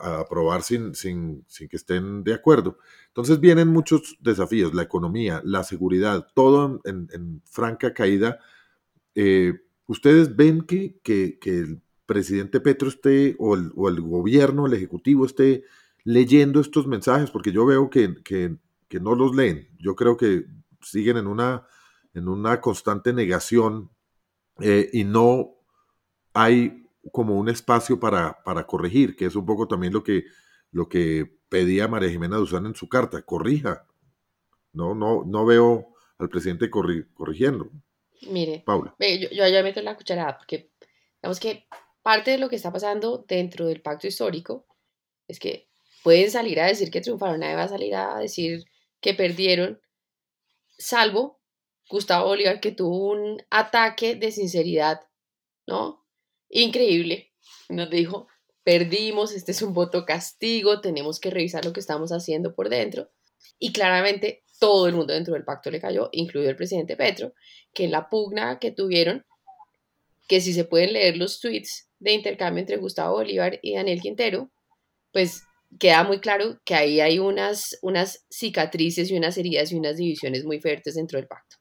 [0.00, 2.78] a aprobar sin, sin, sin, que estén de acuerdo.
[3.08, 8.38] Entonces vienen muchos desafíos, la economía, la seguridad, todo en, franca caída.
[9.14, 9.54] Eh,
[9.86, 15.24] ¿Ustedes ven que, que, el presidente Petro esté o el, o el, gobierno, el ejecutivo
[15.26, 15.64] esté
[16.04, 17.30] leyendo estos mensajes?
[17.30, 18.58] Porque yo veo que, que,
[19.00, 19.68] no los leen.
[19.78, 20.46] Yo creo que
[20.80, 21.66] siguen en una,
[22.14, 23.90] en una constante negación
[24.60, 25.56] eh, y no
[26.32, 30.24] hay como un espacio para, para corregir, que es un poco también lo que,
[30.70, 33.86] lo que pedía María Jimena Duzán en su carta, corrija.
[34.72, 37.70] No, no, no veo al presidente corrigiendo.
[38.30, 38.94] Mire, Paula.
[38.98, 40.70] Yo, yo ya meto la cucharada, porque
[41.20, 41.66] digamos que
[42.02, 44.66] parte de lo que está pasando dentro del pacto histórico
[45.28, 45.68] es que
[46.02, 48.64] pueden salir a decir que triunfaron, nadie va a salir a decir
[49.00, 49.80] que perdieron,
[50.78, 51.40] salvo
[51.88, 55.00] Gustavo Bolívar, que tuvo un ataque de sinceridad,
[55.66, 56.05] ¿no?
[56.48, 57.32] Increíble.
[57.68, 58.28] Nos dijo,
[58.62, 63.10] perdimos, este es un voto castigo, tenemos que revisar lo que estamos haciendo por dentro.
[63.58, 67.32] Y claramente todo el mundo dentro del pacto le cayó, incluido el presidente Petro,
[67.72, 69.24] que en la pugna que tuvieron,
[70.28, 74.50] que si se pueden leer los tweets de intercambio entre Gustavo Bolívar y Daniel Quintero,
[75.12, 75.42] pues
[75.78, 80.44] queda muy claro que ahí hay unas, unas cicatrices y unas heridas y unas divisiones
[80.44, 81.56] muy fuertes dentro del pacto.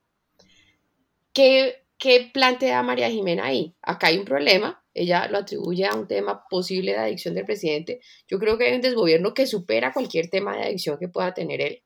[1.34, 3.76] ¿Qué ¿Qué plantea María Jimena ahí?
[3.82, 8.02] Acá hay un problema, ella lo atribuye a un tema posible de adicción del presidente.
[8.28, 11.62] Yo creo que hay un desgobierno que supera cualquier tema de adicción que pueda tener
[11.62, 11.84] él,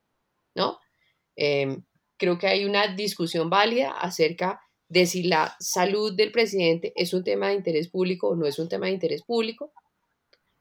[0.55, 0.79] ¿no?
[1.35, 1.83] Em,
[2.17, 7.23] creo que hay una discusión válida acerca de si la salud del presidente es un
[7.23, 9.71] tema de interés público o no es un tema de interés público.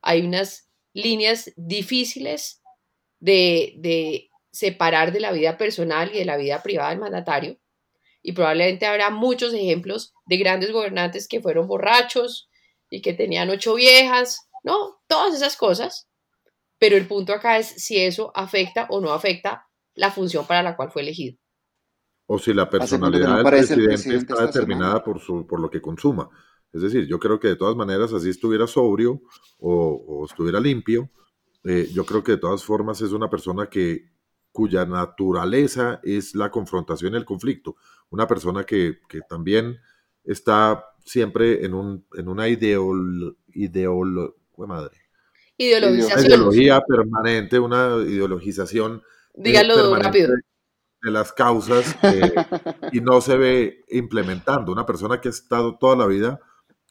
[0.03, 2.63] Hay unas líneas difíciles
[3.21, 7.59] de, de separar de la vida personal y de la vida privada del mandatario
[8.23, 12.49] y probablemente habrá muchos ejemplos de grandes gobernantes que fueron borrachos
[12.91, 15.01] y que tenían ocho viejas, ¿no?
[15.07, 16.09] Todas esas cosas.
[16.79, 20.77] Pero el punto acá es si eso afecta o no afecta la función para la
[20.77, 21.39] cual fue elegido.
[22.27, 26.29] O si la personalidad del presidente, está determinada por, su, por lo que consuma.
[26.73, 29.23] Es decir, yo creo que de todas maneras, así estuviera sobrio
[29.59, 31.11] o, estuviera limpio,
[31.65, 34.11] eh, yo creo que de todas formas es una persona que
[34.53, 37.77] cuya naturaleza es la confrontación y el conflicto.
[38.11, 38.99] Una persona que,
[39.29, 39.79] también
[40.25, 43.37] está siempre en, un, en una ideol,
[44.57, 44.97] madre.
[45.57, 49.03] ideología permanente, una ideologización
[49.35, 50.35] Dígalo rápido.
[51.03, 52.33] de las causas eh,
[52.93, 54.73] y no se ve implementando.
[54.73, 56.41] Una persona que ha estado toda la vida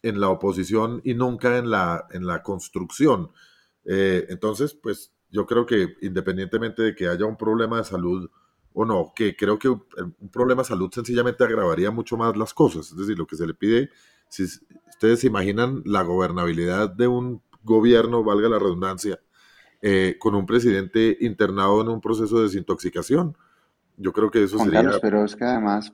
[0.01, 3.31] en la oposición y nunca en la, en la construcción.
[3.85, 8.29] Eh, entonces, pues yo creo que independientemente de que haya un problema de salud
[8.79, 9.83] o no, que creo que un
[10.31, 12.91] problema de salud sencillamente agravaría mucho más las cosas.
[12.91, 13.89] Es decir, lo que se le pide,
[14.29, 19.19] si ustedes se imaginan la gobernabilidad de un gobierno, valga la redundancia,
[19.81, 23.35] eh, con un presidente internado en un proceso de desintoxicación.
[23.97, 24.83] Yo creo que eso Juan sería...
[24.83, 25.91] Carlos, pero es que además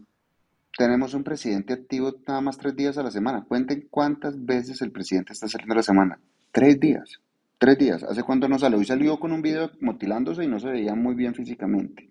[0.78, 3.46] tenemos un presidente activo nada más tres días a la semana.
[3.48, 6.20] Cuenten cuántas veces el presidente está saliendo a la semana.
[6.52, 7.22] Tres días.
[7.58, 8.04] Tres días.
[8.04, 8.78] ¿Hace cuánto no salió?
[8.78, 12.10] Hoy salió con un video motilándose y no se veía muy bien físicamente.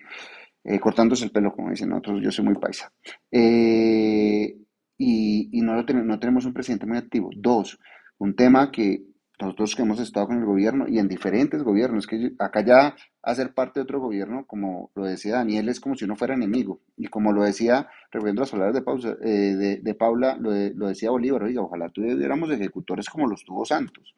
[0.64, 2.92] Eh, cortándose el pelo, como dicen otros, yo soy muy paisa.
[3.30, 4.56] Eh,
[4.96, 7.30] y, no, lo no tenemos un presidente muy activo.
[7.36, 7.80] Dos,
[8.18, 9.04] un tema que
[9.40, 13.54] nosotros que hemos estado con el gobierno y en diferentes gobiernos, que acá ya hacer
[13.54, 16.80] parte de otro gobierno, como lo decía Daniel, es como si uno fuera enemigo.
[16.96, 21.42] Y como lo decía, refiriendo las palabras de, eh, de, Paula, lo, lo, decía Bolívar,
[21.42, 24.14] oiga, ojalá tuviéramos ejecutores como los tuvo Santos.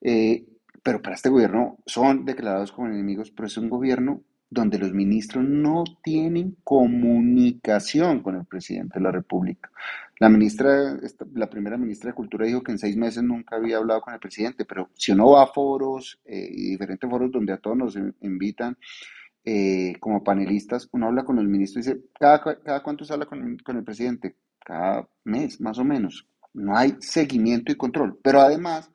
[0.00, 5.44] Pero para este gobierno son declarados como enemigos, pero es un gobierno donde los ministros
[5.44, 9.70] no tienen comunicación con el presidente de la República.
[10.20, 10.96] La ministra,
[11.34, 14.20] la primera ministra de Cultura dijo que en seis meses nunca había hablado con el
[14.20, 18.76] presidente, pero si uno va a foros eh, diferentes foros donde a todos nos invitan
[19.44, 23.26] eh, como panelistas, uno habla con los ministros y dice, ¿cada, cada cuánto se habla
[23.26, 24.36] con el presidente?
[24.64, 26.26] Cada mes, más o menos.
[26.54, 28.18] No hay seguimiento y control.
[28.22, 28.90] Pero además,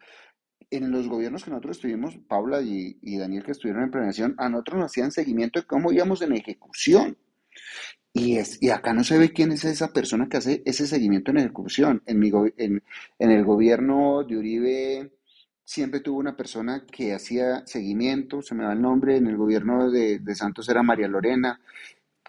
[0.71, 4.79] en los gobiernos que nosotros estuvimos, Paula y, Daniel que estuvieron en planeación, a nosotros
[4.79, 7.17] nos hacían seguimiento de cómo íbamos en ejecución.
[8.13, 11.31] Y, es, y acá no se ve quién es esa persona que hace ese seguimiento
[11.31, 12.01] en ejecución.
[12.05, 12.83] En, mi, en,
[13.19, 15.11] en el gobierno de Uribe
[15.63, 19.91] siempre tuvo una persona que hacía seguimiento, se me va el nombre, en el gobierno
[19.91, 21.61] de, de Santos era María Lorena,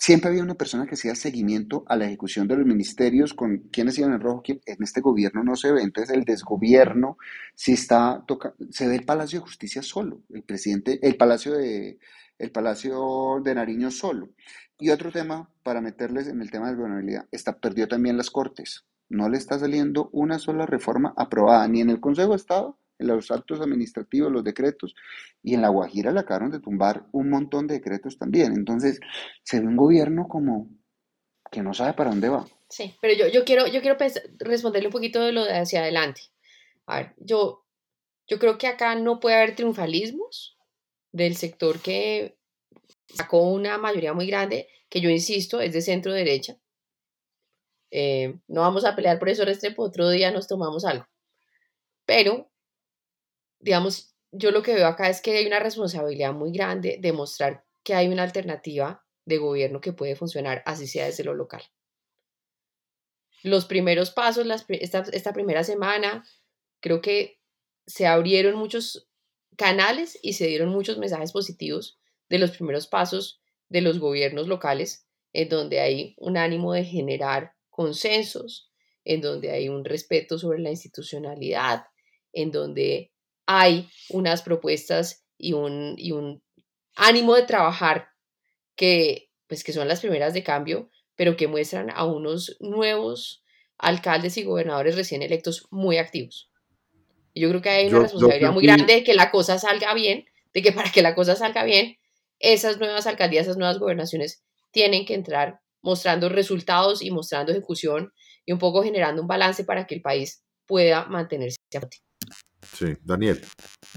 [0.02, 3.98] Siempre había una persona que hacía seguimiento a la ejecución de los ministerios con quienes
[3.98, 4.42] iban en rojo.
[4.46, 5.82] En este gobierno no se ve.
[5.82, 7.18] Entonces, el desgobierno
[7.54, 11.98] si está toca, se ve el Palacio de Justicia solo, el presidente, el Palacio de,
[12.38, 14.30] el Palacio de Nariño solo.
[14.78, 18.86] Y otro tema, para meterles en el tema de gobernabilidad, está, perdió también las Cortes.
[19.10, 23.06] No le está saliendo una sola reforma aprobada, ni en el Consejo de Estado, en
[23.06, 24.94] los actos administrativos, los decretos.
[25.42, 28.52] Y en La Guajira le acabaron de tumbar un montón de decretos también.
[28.52, 29.00] Entonces,
[29.42, 30.68] se ve un gobierno como
[31.50, 32.46] que no sabe para dónde va.
[32.68, 33.96] Sí, pero yo, yo quiero, yo quiero
[34.38, 36.20] responderle un poquito de lo de hacia adelante.
[36.86, 37.64] A ver, yo,
[38.28, 40.56] yo creo que acá no puede haber triunfalismos
[41.10, 42.38] del sector que
[43.08, 46.56] sacó una mayoría muy grande, que yo insisto, es de centro derecha.
[47.90, 51.06] Eh, no vamos a pelear por eso, Restrepo, otro día nos tomamos algo.
[52.06, 52.49] Pero
[53.60, 57.64] digamos, yo lo que veo acá es que hay una responsabilidad muy grande de mostrar
[57.82, 61.62] que hay una alternativa de gobierno que puede funcionar, así sea desde lo local.
[63.42, 66.24] Los primeros pasos, esta, esta primera semana,
[66.80, 67.40] creo que
[67.86, 69.08] se abrieron muchos
[69.56, 71.98] canales y se dieron muchos mensajes positivos
[72.28, 77.54] de los primeros pasos de los gobiernos locales, en donde hay un ánimo de generar
[77.68, 78.70] consensos,
[79.04, 81.84] en donde hay un respeto sobre la institucionalidad,
[82.32, 83.12] en donde
[83.52, 86.40] hay unas propuestas y un, y un
[86.94, 88.10] ánimo de trabajar
[88.76, 93.42] que, pues, que son las primeras de cambio, pero que muestran a unos nuevos
[93.76, 96.48] alcaldes y gobernadores recién electos muy activos.
[97.34, 100.62] Yo creo que hay una responsabilidad muy grande de que la cosa salga bien, de
[100.62, 101.96] que para que la cosa salga bien,
[102.38, 108.12] esas nuevas alcaldías, esas nuevas gobernaciones tienen que entrar mostrando resultados y mostrando ejecución
[108.46, 111.80] y un poco generando un balance para que el país pueda mantenerse a
[112.62, 113.40] Sí, Daniel.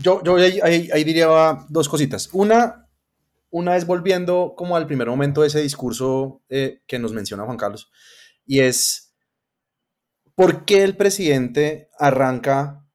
[0.01, 2.29] Yo, yo ahí, diría dos cositas.
[2.33, 2.89] Una,
[3.49, 7.57] una es volviendo como al primer momento de ese discurso eh, que nos menciona Juan
[7.57, 7.91] Carlos,
[8.45, 9.13] y es,
[10.35, 12.85] ¿por qué el presidente arranca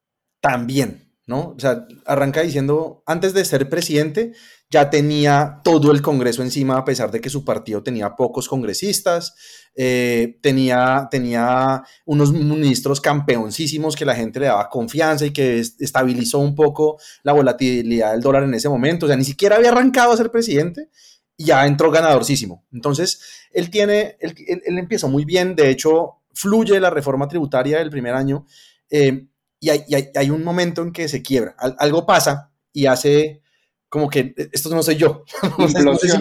[0.40, 1.08] tan bien?
[1.28, 1.50] ¿no?
[1.50, 4.32] O sea, arranca diciendo, antes de ser presidente,
[4.70, 9.34] ya tenía todo el Congreso encima, a pesar de que su partido tenía pocos congresistas,
[9.74, 16.40] eh, tenía, tenía unos ministros campeoncísimos que la gente le daba confianza y que estabilizó
[16.40, 19.06] un poco la volatilidad del dólar en ese momento.
[19.06, 20.90] O sea, ni siquiera había arrancado a ser presidente
[21.36, 22.66] y ya entró ganadorcísimo.
[22.72, 23.20] Entonces,
[23.52, 28.14] él tiene, él, él, empezó muy bien, de hecho, fluye la reforma tributaria del primer
[28.14, 28.44] año.
[28.90, 29.28] Eh,
[29.60, 31.56] y hay, un momento en que se quiebra.
[31.58, 33.42] algo pasa y hace
[33.88, 35.24] como que e, esto no soy yo.
[35.58, 36.18] no, sé, si,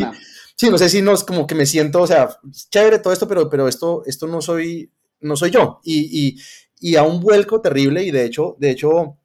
[0.56, 2.30] sí, no sé si nos como que me siento, o sea,
[2.70, 4.92] chévere todo esto, pero, pero esto, esto no soy,
[5.22, 5.80] no soy yo.
[5.84, 6.38] Y,
[6.96, 9.18] a un vuelco terrible y de hecho, de hecho,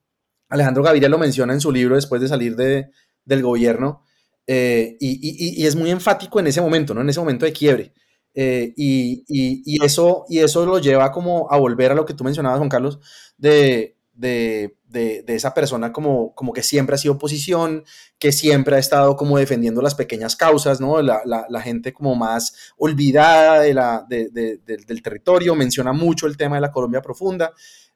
[0.49, 2.91] Alejandro Gaviria lo menciona en su libro después de salir de,
[3.25, 4.05] del gobierno
[4.47, 7.01] eh, y, es muy enfático en ese momento, ¿no?
[7.01, 7.93] En ese momento de quiebre.
[8.35, 12.59] Eh, y, eso, y eso lo lleva como a volver a lo que tú mencionabas,
[12.59, 12.99] Juan Carlos,
[13.37, 17.85] de, de, esa persona como, como que siempre ha sido oposición,
[18.19, 21.01] que siempre ha estado como defendiendo las pequeñas causas, ¿no?
[21.03, 26.73] La, gente como más olvidada de la, del territorio, menciona mucho el tema de la
[26.73, 27.53] Colombia profunda.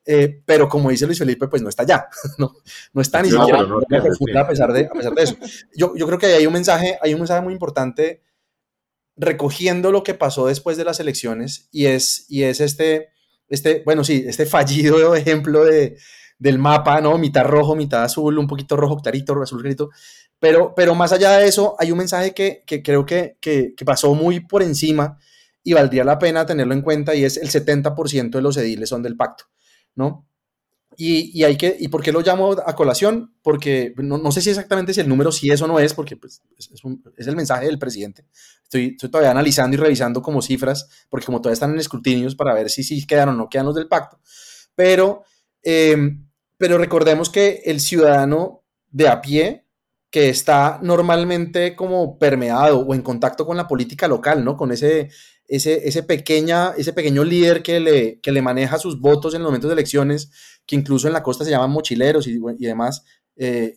[0.08, 2.06] Eh, pero como dice Luis Felipe, pues no está allá,
[2.38, 2.52] no,
[2.92, 3.60] no está ni siquiera
[4.40, 5.36] a pesar, de, a pesar de eso.
[5.74, 8.22] Yo, yo creo que hay un mensaje, hay un mensaje muy importante
[9.16, 13.08] recogiendo lo que pasó después de las elecciones y es, y es este,
[13.48, 15.96] este, bueno, sí, este fallido ejemplo de,
[16.38, 17.18] del mapa, ¿no?
[17.18, 19.90] Mitad rojo, mitad azul, un poquito rojo clarito, azul clarito.
[20.38, 24.14] Pero, pero más allá de eso, hay un mensaje que, que creo que, que, pasó
[24.14, 25.18] muy por encima
[25.62, 29.02] y valdría la pena tenerlo en cuenta y es el 70% de los ediles son
[29.02, 29.44] del pacto,
[29.94, 30.28] ¿no?
[30.98, 33.34] Y, y, hay que, ¿Y por qué lo llamo a colación?
[33.42, 36.16] Porque no, no sé si exactamente si el número sí es o no es, porque
[36.16, 38.24] pues, es, el mensaje del presidente.
[38.62, 42.54] Estoy, estoy, todavía analizando y revisando como cifras, porque como todavía están en escrutinios para
[42.54, 44.20] ver si sí quedan o no quedan los del pacto.
[44.74, 45.24] Pero,
[45.62, 45.96] eh,
[46.58, 49.64] pero recordemos que el ciudadano de a pie,
[50.10, 54.56] que está normalmente como permeado o en contacto con la política local, ¿no?
[54.56, 55.10] Con ese,
[55.48, 59.48] ese, ese, pequeña, ese pequeño líder que le, que le maneja sus votos en los
[59.48, 60.30] momentos de elecciones,
[60.64, 63.04] que incluso en la costa se llaman mochileros y, y demás,
[63.36, 63.76] eh,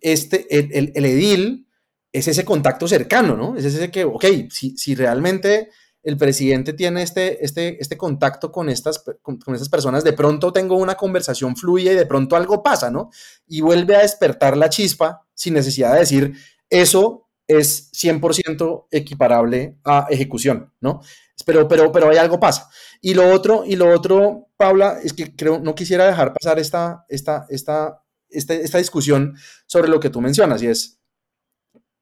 [0.00, 1.66] este, el, el, edil
[2.12, 3.56] es ese contacto cercano, ¿no?
[3.56, 5.70] Es ese que, ok, si, si realmente
[6.02, 9.38] el presidente tiene este, este, este contacto con estas, con,
[9.70, 13.10] personas, de pronto tengo una conversación fluida y de pronto algo pasa, ¿no?
[13.46, 16.34] Y vuelve a despertar la chispa sin necesidad de decir,
[16.70, 21.00] eso es 100% equiparable a ejecución, ¿no?
[21.44, 22.68] Pero, pero, pero hay algo pasa.
[23.00, 27.04] Y lo otro, y lo otro, Paula, es que creo, no quisiera dejar pasar esta,
[27.08, 29.36] esta, esta, esta, esta discusión
[29.66, 30.99] sobre lo que tú mencionas, y es,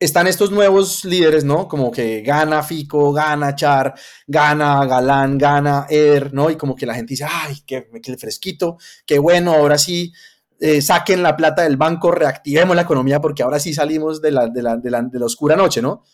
[0.01, 1.67] están estos nuevos líderes, ¿no?
[1.67, 3.95] Como que gana Fico, gana Char,
[4.27, 6.51] gana Galán, gana Eder, ¿no?
[6.51, 10.13] Y como que la gente dice, ay, qué, qué fresquito, qué bueno, ahora sí,
[10.61, 14.49] eh, saquen la plata del banco, reactivemos la economía porque ahora sí salimos de la,
[14.49, 16.05] de la, de la, de la oscura noche, ¿no?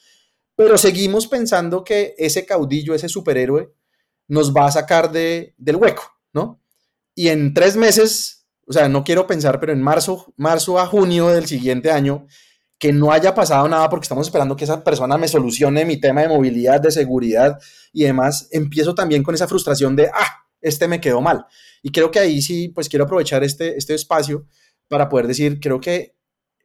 [0.56, 3.72] Pero seguimos pensando que ese caudillo, ese superhéroe,
[4.28, 6.62] nos va a sacar de, del hueco, ¿no?
[7.14, 11.28] Y en tres meses, o sea, no quiero pensar, pero en marzo, marzo a junio
[11.28, 12.26] del siguiente año,
[12.78, 16.22] que no haya pasado nada porque estamos esperando que esa persona me solucione mi tema
[16.22, 17.58] de movilidad, de seguridad
[17.92, 21.46] y demás, empiezo también con esa frustración de, ah, este me quedó mal.
[21.82, 24.46] Y creo que ahí sí, pues quiero aprovechar este, este espacio
[24.88, 26.14] para poder decir, creo que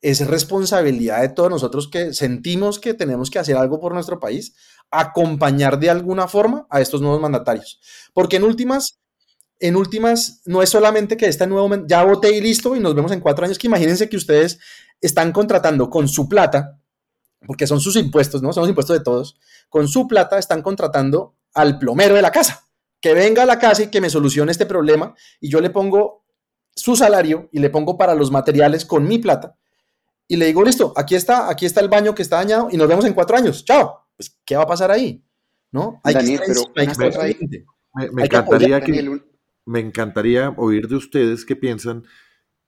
[0.02, 4.56] es responsabilidad de todos nosotros que sentimos que tenemos que hacer algo por nuestro país,
[4.92, 7.80] acompañar de alguna forma a estos nuevos mandatarios.
[8.14, 9.00] Porque en últimas,
[9.60, 13.12] en últimas, no es solamente que este nuevo, ya voté y listo y nos vemos
[13.12, 14.60] en cuatro años, que imagínense que ustedes
[15.02, 16.80] están contratando con su plata,
[17.46, 18.54] porque son sus impuestos, ¿no?
[18.54, 19.38] Son los impuestos de todos,
[19.70, 22.68] con su plata están contratando al plomero de la casa,
[23.02, 26.26] que venga a la casa y que me solucione este problema y yo le pongo
[26.76, 29.58] su salario y le pongo para los materiales con mi plata
[30.32, 32.88] y le digo, listo, aquí está, aquí está el baño que está dañado y nos
[32.88, 34.06] vemos en cuatro años, chao.
[34.16, 35.26] Pues, ¿qué va a pasar ahí?
[35.72, 36.00] ¿No?
[36.04, 39.22] Hay Daniel, pero me, encantaría que,
[39.70, 42.04] me encantaría oír de ustedes qué piensan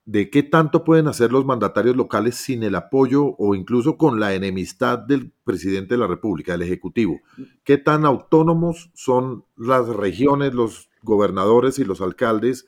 [0.04, 4.34] de qué tanto pueden hacer los mandatarios locales sin el apoyo o incluso con la
[4.34, 7.20] enemistad del presidente de la República, del Ejecutivo.
[7.64, 12.66] ¿Qué tan autónomos son las regiones, los gobernadores y los alcaldes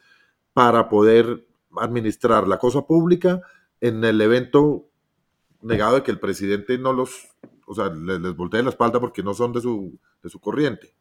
[0.52, 3.40] para poder administrar la cosa pública
[3.80, 4.88] en el evento
[5.62, 7.28] negado de que el presidente no los,
[7.66, 10.92] o sea, les, les voltee la espalda porque no son de su, de su corriente?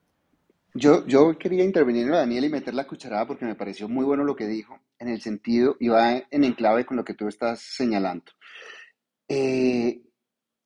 [0.76, 4.24] Yo, yo quería intervenir en Daniel y meter la cucharada porque me pareció muy bueno
[4.24, 7.62] lo que dijo, en el sentido, y va en enclave con lo que tú estás
[7.62, 8.32] señalando.
[9.28, 10.02] Eh,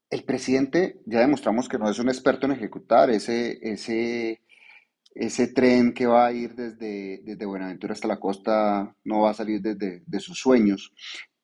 [0.10, 4.42] el presidente, ya demostramos que no es un experto en ejecutar ese, ese,
[5.14, 9.34] ese tren que va a ir desde, desde Buenaventura hasta la costa, no va a
[9.34, 10.94] salir desde de sus sueños,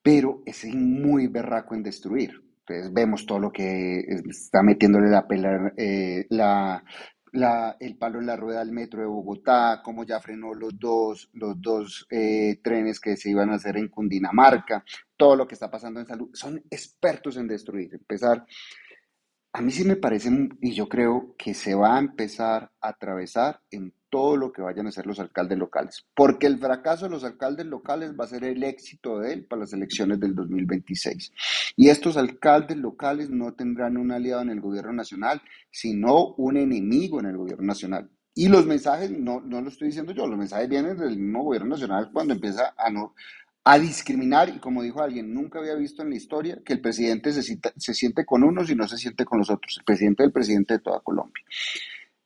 [0.01, 2.41] pero es muy berraco en destruir.
[2.65, 3.99] Entonces vemos todo lo que
[4.29, 6.81] está metiéndole la, pela, eh, la,
[7.33, 11.59] el palo en la rueda del metro de Bogotá, cómo ya frenó los dos, los
[11.59, 14.83] dos eh, trenes que se iban a hacer en Cundinamarca,
[15.17, 16.29] todo lo que está pasando en salud.
[16.33, 17.93] Son expertos en destruir.
[17.93, 18.45] Empezar,
[19.53, 20.31] a mí sí me parece,
[20.61, 24.87] y yo creo que se va a empezar a atravesar en todo lo que vayan
[24.87, 28.43] a hacer los alcaldes locales, porque el fracaso de los alcaldes locales va a ser
[28.45, 31.31] el éxito de él para las elecciones del 2026.
[31.75, 37.19] Y estos alcaldes locales no tendrán un aliado en el gobierno nacional, sino un enemigo
[37.19, 38.09] en el gobierno nacional.
[38.35, 41.69] Y los mensajes, no, no lo estoy diciendo yo, los mensajes vienen del mismo gobierno
[41.69, 43.13] nacional cuando empieza a no
[43.65, 47.31] a discriminar y como dijo alguien, nunca había visto en la historia que el presidente
[47.31, 50.75] se, siente con unos y no se siente con los otros, el presidente del presidente
[50.75, 51.43] de toda Colombia.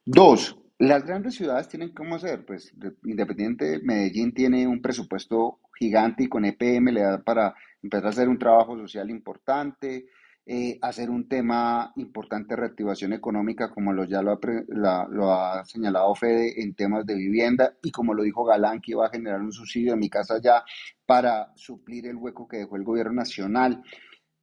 [0.04, 2.74] Dos, Las grandes ciudades tienen cómo hacer, pues
[3.04, 8.30] Independiente Medellín tiene un presupuesto gigante y con EPM le da para empezar a hacer
[8.30, 10.08] un trabajo social importante,
[10.50, 15.66] eh, hacer un tema importante de reactivación económica, como lo, ya lo ha, lo ha,
[15.66, 19.42] señalado Fede en temas de vivienda y como lo dijo Galán, que iba a generar
[19.42, 20.64] un subsidio en mi casa ya
[21.06, 23.84] para suplir el hueco que dejó el gobierno nacional.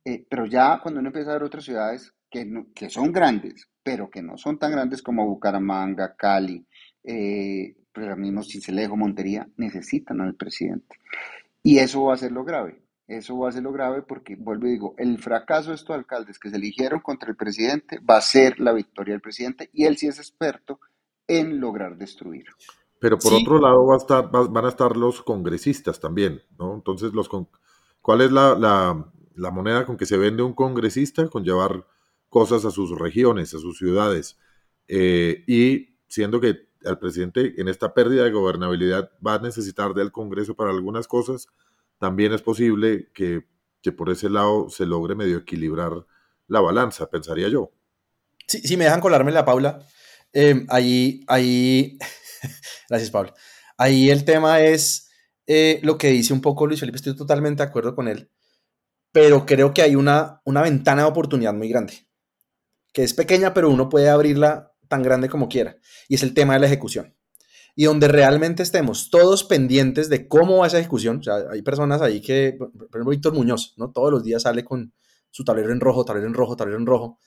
[0.04, 4.20] Eh, pero ya cuando uno empieza a ver otras ciudades que, son grandes, pero que
[4.20, 6.66] no son tan grandes como Bucaramanga, Cali,
[7.02, 10.98] eh, pero mismo Cincelejo, Montería, necesitan al presidente.
[11.62, 12.83] Y eso va a ser lo grave.
[13.06, 16.38] Eso va a ser lo grave porque, vuelvo y digo, el fracaso de estos alcaldes
[16.38, 19.96] que se eligieron contra el presidente va a ser la victoria del presidente y él
[19.96, 20.80] sí es experto
[21.26, 22.46] en lograr destruir.
[22.98, 26.74] Pero por otro lado va a estar, van a estar los congresistas también, ¿no?
[26.74, 27.28] Entonces, los
[28.00, 28.54] ¿cuál es la,
[29.34, 31.28] la moneda con que se vende un congresista?
[31.28, 31.86] Con llevar
[32.34, 34.38] cosas a sus regiones, a sus ciudades.
[34.88, 40.10] Eh, y siendo que el presidente en esta pérdida de gobernabilidad va a necesitar del
[40.10, 41.46] Congreso para algunas cosas,
[42.04, 43.46] también es posible que,
[43.96, 46.04] por ese lado se logre medio equilibrar
[46.48, 47.72] la balanza, pensaría yo.
[48.46, 49.80] Sí, si me dejan colarme la Paula,
[50.34, 51.96] eh, ahí, ahí,
[52.90, 53.32] gracias Paula,
[53.78, 55.08] ahí el tema es
[55.46, 58.30] eh, lo que dice un poco Luis Felipe, estoy totalmente de acuerdo con él,
[59.10, 62.06] pero creo que hay una, una ventana de oportunidad muy grande
[62.92, 65.78] que es pequeña, pero uno puede abrirla tan grande como quiera.
[66.06, 67.16] Y es el tema de la ejecución.
[67.74, 71.18] Y donde realmente estemos todos pendientes de cómo va esa ejecución.
[71.18, 73.90] O sea, hay personas ahí que, por ejemplo, Víctor Muñoz, ¿no?
[73.90, 74.92] Todos los días sale con
[75.30, 77.18] su tablero en rojo, tablero en rojo, tablero en rojo.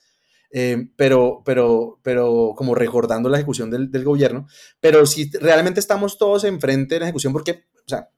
[0.50, 4.46] Eh, pero, pero, pero como recordando la ejecución del, del, gobierno.
[4.80, 8.08] Pero si realmente estamos todos enfrente de la ejecución, porque, o sea,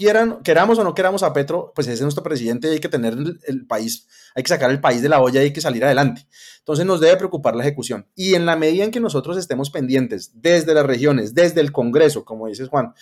[0.00, 2.88] quieran, queramos o no queramos a Petro, pues ese es nuestro presidente y hay que
[2.88, 3.14] tener
[3.46, 6.26] el, país, hay que sacar el país de la olla y hay que salir adelante.
[6.58, 8.08] Entonces nos debe preocupar la ejecución.
[8.14, 12.24] Y en la medida en que nosotros estemos pendientes desde las regiones, desde el Congreso,
[12.24, 12.94] como dices Juan,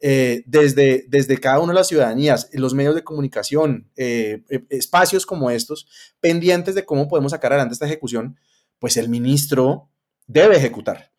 [0.00, 5.26] eh, desde, desde cada una de las ciudadanías, los medios de comunicación, eh, eh, espacios
[5.26, 5.88] como estos,
[6.20, 8.38] pendientes de cómo podemos sacar adelante esta ejecución,
[8.78, 9.90] pues el ministro
[10.28, 11.10] debe ejecutar.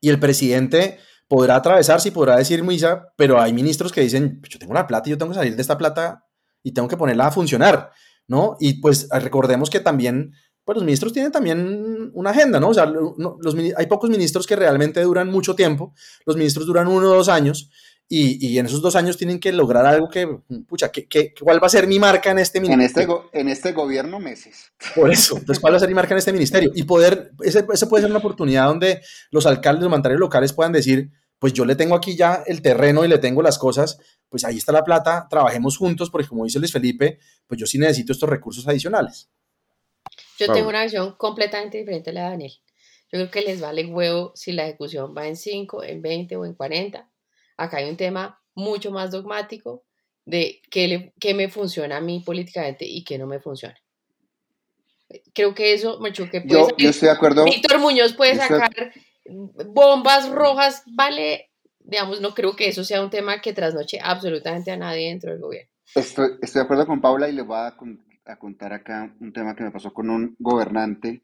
[0.00, 0.98] Y el presidente
[1.28, 4.86] podrá atravesar, y podrá decir misa, pero hay ministros que dicen, pues yo tengo la
[4.86, 6.24] plata y yo tengo que salir de esta plata
[6.62, 7.90] y tengo que ponerla a funcionar,
[8.26, 8.56] ¿no?
[8.58, 10.32] Y pues recordemos que también,
[10.64, 12.70] pues los ministros tienen también una agenda, ¿no?
[12.70, 17.10] O sea, los, hay pocos ministros que realmente duran mucho tiempo, los ministros duran uno
[17.10, 17.70] o dos años,
[18.08, 20.26] y, y, en esos dos años tienen que lograr algo que,
[20.66, 23.24] pucha, que, ¿cuál va a ser mi marca en este ministerio?
[23.24, 24.72] En este, en este gobierno, meses.
[24.94, 26.70] Por eso, entonces, ¿cuál va a ser mi marca en este ministerio?
[26.74, 30.72] Y poder, ese, ese puede ser una oportunidad donde los alcaldes, los mandatarios locales puedan
[30.72, 34.44] decir, pues yo le tengo aquí ya el terreno y le tengo las cosas, pues
[34.44, 38.12] ahí está la plata, trabajemos juntos, porque como dice Luis Felipe, pues yo sí necesito
[38.12, 39.28] estos recursos adicionales.
[40.38, 42.52] Yo tengo una visión completamente diferente a la de Daniel.
[43.10, 46.44] Yo creo que les vale huevo si la ejecución va en 5, en 20 o
[46.44, 47.08] en 40.
[47.58, 49.84] Acá hay un tema mucho más dogmático
[50.24, 53.76] de qué, qué me funciona a mí políticamente y qué no me funciona.
[55.34, 57.44] Creo que eso, me que yo, yo estoy de acuerdo.
[57.44, 58.70] Víctor Muñoz puede sacar
[59.28, 61.50] bombas rojas, vale,
[61.80, 65.40] digamos, no creo que eso sea un tema que trasnoche absolutamente a nadie dentro del
[65.40, 65.70] gobierno.
[65.94, 67.74] Estoy, estoy de acuerdo con Paula y le voy a,
[68.26, 71.22] a, contar acá un tema que me pasó con un gobernante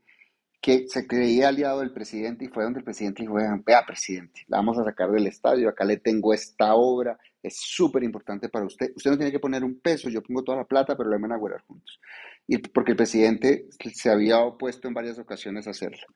[0.65, 4.57] que se creía aliado del presidente y fue donde el presidente dijo, vea presidente, la
[4.57, 8.91] vamos a sacar del estadio, acá le tengo esta obra, es súper importante para usted,
[8.97, 11.33] usted no tiene que poner un peso, yo pongo toda la plata, pero lo van
[11.33, 12.01] a guardar juntos.
[12.47, 16.07] Y porque el presidente se había opuesto en varias ocasiones a hacerlo.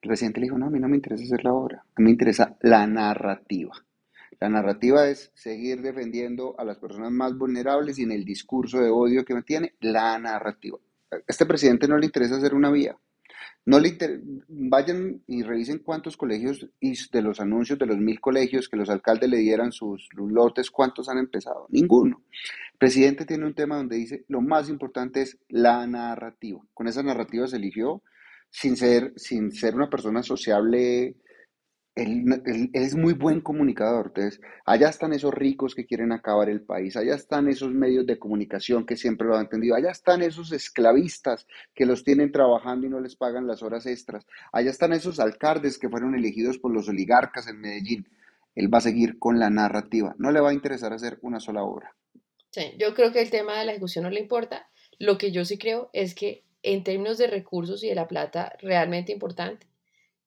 [0.00, 2.04] El presidente le dijo, no, a mí no me interesa hacer la obra, a mí
[2.04, 3.72] me interesa la narrativa.
[4.38, 8.88] La narrativa es seguir defendiendo a las personas más vulnerables y en el discurso de
[8.88, 10.78] odio que me tiene, la narrativa.
[11.10, 12.96] A este presidente no le interesa hacer una vía.
[13.64, 13.96] No le
[14.48, 18.88] vayan y revisen cuántos colegios y de los anuncios de los mil colegios que los
[18.88, 21.66] alcaldes le dieran sus lotes, cuántos han empezado.
[21.70, 22.22] Ninguno.
[22.72, 26.60] El presidente tiene un tema donde dice lo más importante es la narrativa.
[26.74, 28.02] Con esa narrativa se eligió
[28.50, 31.16] sin ser, sin ser una persona sociable,
[31.96, 34.08] él, es muy buen comunicador.
[34.08, 38.18] Entonces, allá están esos ricos que quieren acabar el país, allá están esos medios de
[38.18, 42.90] comunicación que siempre lo han entendido, allá están esos esclavistas que los tienen trabajando y
[42.90, 46.88] no les pagan las horas extras, allá están esos alcaldes que fueron elegidos por los
[46.88, 48.08] oligarcas en Medellín.
[48.54, 51.64] Él va a seguir con la narrativa, no le va a interesar hacer una sola
[51.64, 51.94] obra.
[52.50, 54.68] Sí, yo creo que el tema de la ejecución no le importa.
[54.98, 58.54] Lo que yo sí creo es que en términos de recursos y de la plata
[58.60, 59.66] realmente importante,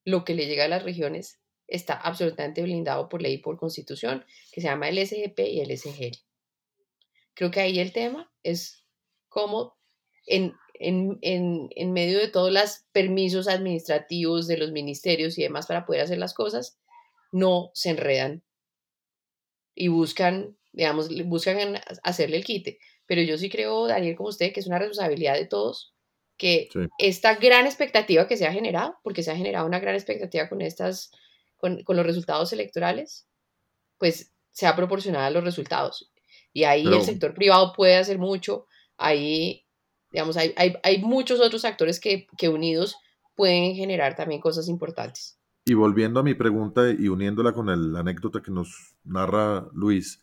[0.05, 1.38] lo que le llega a las regiones
[1.69, 5.77] está absolutamente blindado por ley y por constitución, que se llama el SGP y el
[5.77, 6.17] SGL.
[7.33, 8.83] Creo que ahí el tema es
[9.29, 9.77] cómo
[10.25, 15.85] en, en, en, medio de todos los permisos administrativos de los ministerios y demás para
[15.85, 16.77] poder hacer las cosas,
[17.31, 18.43] no se enredan
[19.75, 22.79] y buscan, digamos, buscan hacerle el quite.
[23.05, 25.93] Pero yo sí creo, Daniel, como usted, que es una responsabilidad de todos
[26.39, 30.47] que esta gran expectativa que se ha generado, porque se ha generado una gran expectativa
[30.47, 31.11] con estas,
[31.59, 33.27] con, con los resultados electorales,
[33.97, 36.11] pues sea proporcionada a los resultados.
[36.51, 38.65] Y ahí el sector privado puede hacer mucho,
[38.97, 39.65] ahí,
[40.11, 42.95] digamos, hay, hay, hay muchos otros actores que, que unidos
[43.35, 45.37] pueden generar también cosas importantes.
[45.65, 50.21] Y volviendo a mi pregunta y uniéndola con la anécdota que nos narra Luis,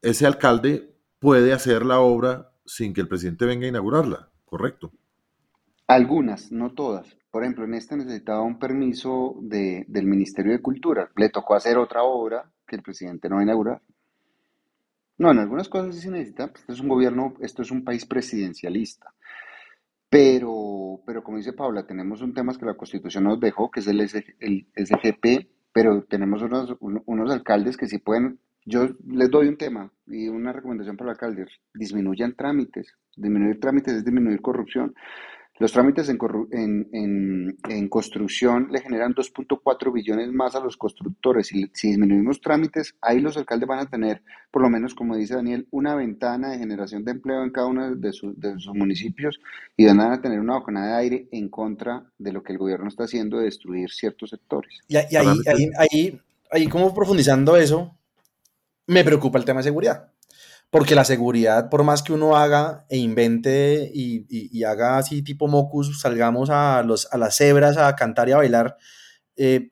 [0.00, 4.92] ese alcalde puede hacer la obra sin que el presidente venga a inaugurarla, ¿correcto?
[5.86, 7.17] Algunas, no todas.
[7.38, 11.08] Por ejemplo, en esta necesitaba un permiso de, del Ministerio de Cultura.
[11.14, 13.80] Le tocó hacer otra obra que el presidente no va a inaugurar.
[15.18, 16.50] No, en algunas cosas sí se necesita.
[16.52, 19.14] Esto es un gobierno, esto es un país presidencialista.
[20.10, 23.86] Pero, pero como dice Paula, tenemos un tema que la Constitución nos dejó, que es
[23.86, 29.56] el, el SGP, pero tenemos unos, unos alcaldes que sí pueden yo les doy un
[29.56, 31.48] tema y una recomendación para los alcaldes.
[31.72, 32.92] Disminuyan trámites.
[33.16, 34.94] Disminuir trámites es disminuir corrupción.
[35.58, 36.18] Los trámites en,
[37.90, 41.48] construcción le generan 2.4 billones más a los constructores.
[41.48, 45.34] Si, si disminuimos trámites, ahí los alcaldes van a tener, por lo menos como dice
[45.34, 49.40] Daniel, una ventana de generación de empleo en cada uno de, sus municipios
[49.76, 52.88] y van a tener una bocanada de aire en contra de lo que el gobierno
[52.88, 54.78] está haciendo de destruir ciertos sectores.
[54.86, 56.20] Y, ahí, ahí, ahí,
[56.52, 57.96] ahí, como profundizando eso,
[58.86, 60.12] me preocupa el tema de seguridad.
[60.70, 66.00] Porque la seguridad, por más que uno haga e invente y, haga así tipo mocus,
[66.00, 68.76] salgamos a, los, a las cebras a cantar y a bailar,
[69.36, 69.70] eh,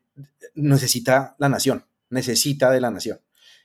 [0.55, 3.21] necesita la nación, necesita de la nación.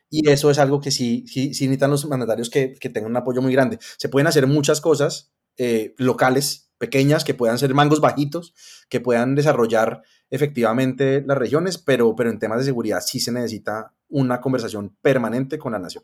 [0.10, 3.54] Y eso es algo que sí, sí, necesitan los mandatarios que, tengan un apoyo muy
[3.54, 3.80] grande.
[3.98, 8.54] Se pueden hacer muchas cosas eh, locales, pequeñas, que puedan ser mangos bajitos,
[8.90, 13.94] que puedan desarrollar efectivamente las regiones, pero, pero en temas de seguridad sí se necesita
[14.10, 16.04] una conversación permanente con la nación.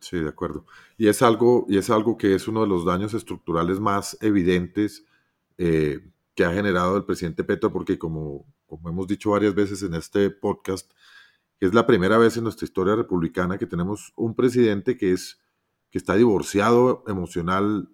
[0.00, 0.66] Sí, de acuerdo.
[0.96, 5.04] Y es algo, y es algo que es uno de los daños estructurales más evidentes
[5.58, 6.00] eh,
[6.34, 10.30] que ha generado el presidente Petro, porque como, como hemos dicho varias veces en este
[10.30, 10.90] podcast,
[11.60, 15.38] es la primera vez en nuestra historia republicana que tenemos un presidente que es
[15.90, 17.90] que está divorciado emocional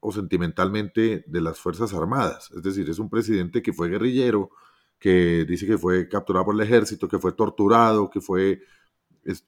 [0.00, 2.50] o sentimentalmente de las Fuerzas Armadas.
[2.54, 4.50] Es decir, es un presidente que fue guerrillero,
[4.98, 8.62] que dice que fue capturado por el ejército, que fue torturado, que fue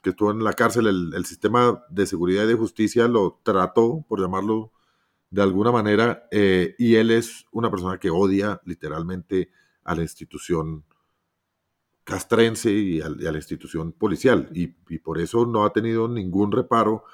[0.03, 4.21] que estuvo en la cárcel, el, sistema de seguridad y de justicia lo trató, por
[4.21, 4.73] llamarlo
[5.31, 9.51] de alguna manera, eh, y él es una persona que odia literalmente
[9.85, 10.85] a la institución
[12.05, 14.67] castrense y a, la institución policial, y,
[14.99, 17.05] por eso no ha tenido ningún reparo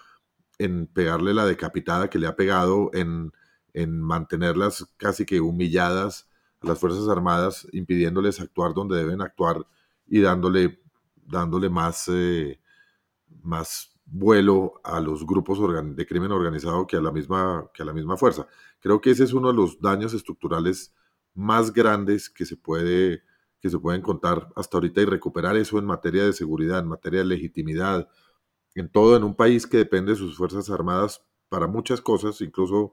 [0.59, 3.33] en pegarle la decapitada que le ha pegado, en,
[3.75, 6.29] en mantenerlas casi que humilladas
[6.63, 9.67] a las Fuerzas Armadas, impidiéndoles actuar donde deben actuar
[10.09, 10.81] y dándole
[11.27, 12.61] dándole más, eh,
[13.43, 15.59] más vuelo a los grupos
[15.97, 18.47] de crimen organizado que a, la misma, que a la misma fuerza.
[18.81, 20.95] Creo que ese es uno de los daños estructurales
[21.35, 23.23] más grandes que se, puede,
[23.61, 27.21] que se pueden contar hasta ahorita y recuperar eso en materia de seguridad, en materia
[27.21, 28.09] de legitimidad,
[28.75, 32.93] en todo, en un país que depende de sus Fuerzas Armadas para muchas cosas, incluso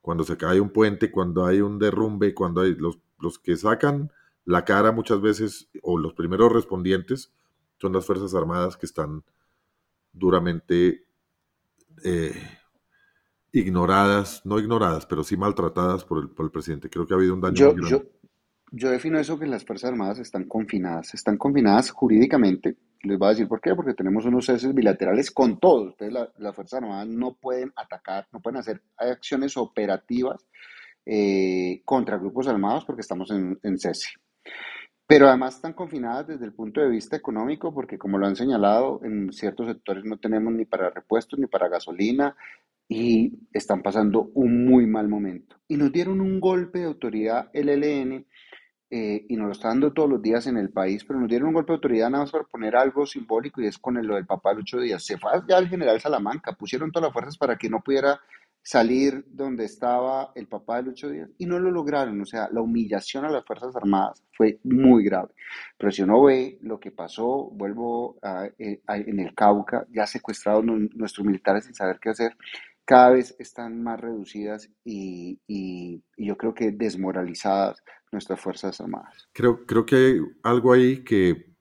[0.00, 4.12] cuando se cae un puente, cuando hay un derrumbe, cuando hay los, los que sacan
[4.44, 7.32] la cara muchas veces, o los primeros respondientes,
[7.84, 9.22] son las Fuerzas Armadas que están
[10.10, 11.04] duramente
[12.02, 12.32] eh,
[13.52, 16.88] ignoradas, no ignoradas, pero sí maltratadas por el, presidente.
[16.88, 18.02] Creo que ha habido un daño yo, Yo,
[18.72, 21.12] yo defino eso que las Fuerzas Armadas están confinadas.
[21.12, 22.78] Están confinadas jurídicamente.
[23.02, 25.94] Les voy a decir por qué, porque tenemos unos ceses bilaterales con todos.
[26.00, 30.42] Entonces, las Fuerzas Armadas no pueden atacar, no pueden hacer acciones operativas
[31.04, 34.08] eh, contra grupos armados porque estamos en, en cese.
[35.06, 39.00] Pero además están confinadas desde el punto de vista económico, porque como lo han señalado,
[39.04, 42.36] en ciertos sectores no tenemos ni para repuestos ni para gasolina
[42.88, 45.56] y están pasando un muy mal momento.
[45.68, 48.26] Y nos dieron un golpe de autoridad el LN
[48.90, 51.48] eh, y nos lo está dando todos los días en el país, pero nos dieron
[51.48, 54.26] un golpe de autoridad nada más para poner algo simbólico y es con lo del
[54.26, 55.04] papá Lucho Díaz.
[55.04, 58.20] Se fue ya el general Salamanca, pusieron todas las fuerzas para que no pudiera
[58.64, 62.20] salir donde estaba el papá de Lucho Díaz y no lo lograron.
[62.22, 65.28] O sea, la humillación a las Fuerzas Armadas fue muy grave.
[65.76, 68.18] Pero si uno ve lo que pasó, vuelvo
[68.58, 72.36] eh, en el Cauca, ya secuestrados nuestros militares sin saber qué hacer,
[72.86, 75.38] cada vez están más reducidas y,
[76.16, 79.28] yo creo que desmoralizadas nuestras Fuerzas Armadas.
[79.32, 81.54] Creo, creo que hay algo ahí que,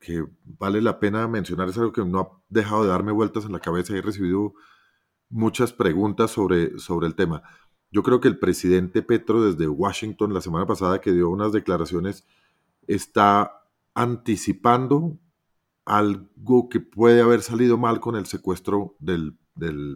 [0.00, 3.52] que vale la pena mencionar, es algo que no ha dejado de darme vueltas en
[3.52, 4.54] la cabeza y he recibido
[5.32, 7.42] muchas preguntas sobre, sobre el tema.
[7.90, 12.26] yo creo que el presidente Petro desde Washington la semana pasada que dio unas declaraciones
[12.86, 13.64] está
[13.94, 15.18] anticipando
[15.84, 19.36] algo que puede haber salido mal con el secuestro del,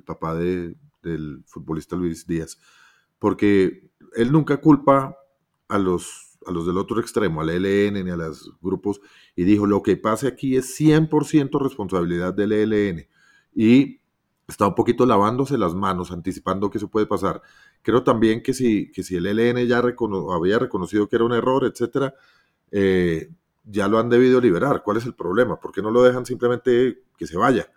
[0.04, 2.58] papá del futbolista Luis Díaz.
[3.18, 5.16] Porque él nunca culpa
[5.68, 9.00] a los, a los del otro extremo, al ELN ni a los grupos,
[9.34, 13.06] y dijo, lo que pase aquí es 100% responsabilidad del ELN.
[13.54, 14.00] Y
[14.48, 17.42] está un poquito lavándose las manos, anticipando que eso puede pasar.
[17.82, 21.64] Creo también que si, que si el ELN ya había reconocido que era un error,
[21.64, 22.14] etcétera,
[22.70, 23.30] eh,
[23.64, 24.82] ya lo han debido liberar.
[24.84, 25.58] ¿Cuál es el problema?
[25.58, 27.70] ¿Por qué no lo dejan simplemente que se vaya?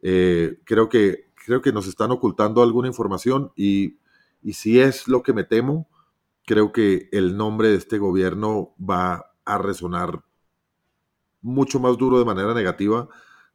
[0.00, 3.98] Eh, creo, que, creo que nos están ocultando alguna información y,
[4.42, 5.88] y si es lo que me temo,
[6.46, 10.24] creo que el nombre de este gobierno va a resonar
[11.42, 13.08] mucho más duro de manera negativa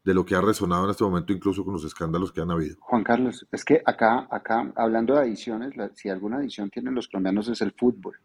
[0.09, 2.77] de lo que ha resonado en este momento, incluso con los escándalos que han habido.
[2.79, 7.47] Juan Carlos, es que acá, acá, hablando de adiciones, si alguna adición tienen los colombianos
[7.47, 8.17] es el fútbol.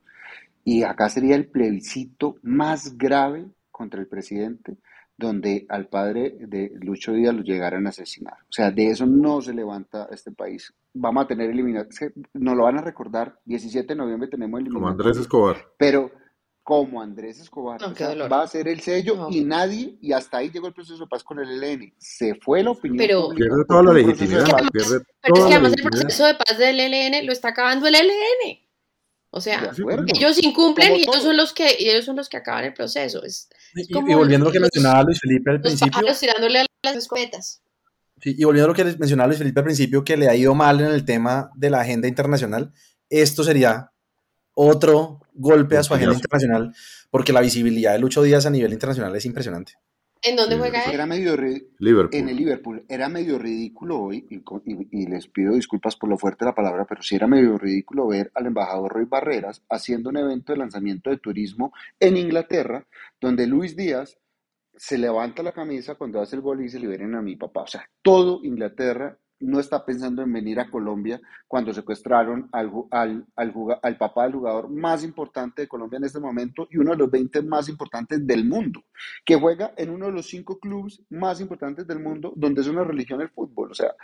[0.64, 4.78] Y acá sería el plebiscito más grave contra el presidente,
[5.18, 8.39] donde al padre de Lucho Díaz lo llegaran a asesinar.
[8.45, 10.72] O sea, de eso no se levanta este país.
[10.95, 11.87] Vamos a tener eliminado,
[12.32, 14.80] nos lo van a recordar, 17 de noviembre tenemos eliminado.
[14.80, 15.59] Como Andrés Escobar.
[15.76, 16.12] Pero
[16.65, 20.73] como Andrés Escobar, va a ser el sello y nadie, y hasta ahí llegó el
[20.73, 21.93] proceso de paz con el ELN.
[21.99, 24.47] Se fue la opinión pero, Pierde toda la legitimidad.
[24.73, 28.59] pero es que además el proceso de paz del ELN lo está acabando el ELN.
[29.29, 29.73] O sea,
[30.07, 33.21] ellos incumplen y ellos son los que ellos son los que acaban el proceso.
[33.75, 36.01] y, volviendo a lo que mencionaba Luis Felipe al principio.
[36.19, 37.61] tirándole a las escopetas.
[38.23, 40.55] Sí, y volviendo a lo que mencionaba Luis Felipe al principio, que le ha ido
[40.55, 42.73] mal en el tema de la agenda internacional,
[43.11, 43.93] esto sería
[44.55, 46.74] otro golpe a su agenda internacional,
[47.11, 49.74] porque la visibilidad de Lucho Díaz a nivel internacional es impresionante.
[50.26, 50.95] ¿En dónde juega él?
[50.95, 52.82] Era medio En el Liverpool.
[52.89, 57.03] Era medio ridículo hoy, y, les pido disculpas por lo fuerte de la palabra, pero
[57.03, 61.18] sí era medio ridículo ver al embajador Roy Barreras haciendo un evento de lanzamiento de
[61.18, 62.87] turismo en Inglaterra,
[63.20, 64.16] donde Luis Díaz
[64.74, 67.62] se levanta la camisa cuando hace el gol y dice liberen a mi papá.
[67.62, 73.26] O sea, todo Inglaterra no está pensando en venir a Colombia cuando secuestraron al, al,
[73.36, 77.11] al, papá del jugador más importante de Colombia en este momento y uno de los
[77.11, 78.84] 20 más importantes del mundo,
[79.24, 82.84] que juega en uno de los cinco clubes más importantes del mundo donde es una
[82.84, 83.70] religión el fútbol.
[83.70, 83.95] O sea,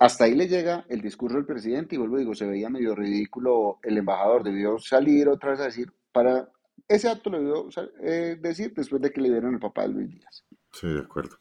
[0.00, 3.78] hasta ahí le llega el discurso del presidente y vuelvo digo, se veía medio ridículo
[3.82, 6.48] el embajador, debió salir otra vez a decir, para
[6.88, 7.68] ese acto lo debió
[8.00, 10.44] eh, decir después de que le dieron el papá de Luis Díaz.
[10.72, 11.36] Sí, de acuerdo.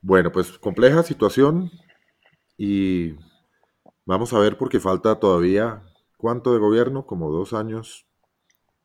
[0.00, 1.70] Bueno, pues compleja situación
[2.56, 3.14] y
[4.04, 5.82] vamos a ver porque falta todavía,
[6.16, 7.06] ¿cuánto de gobierno?
[7.06, 8.06] Como dos años.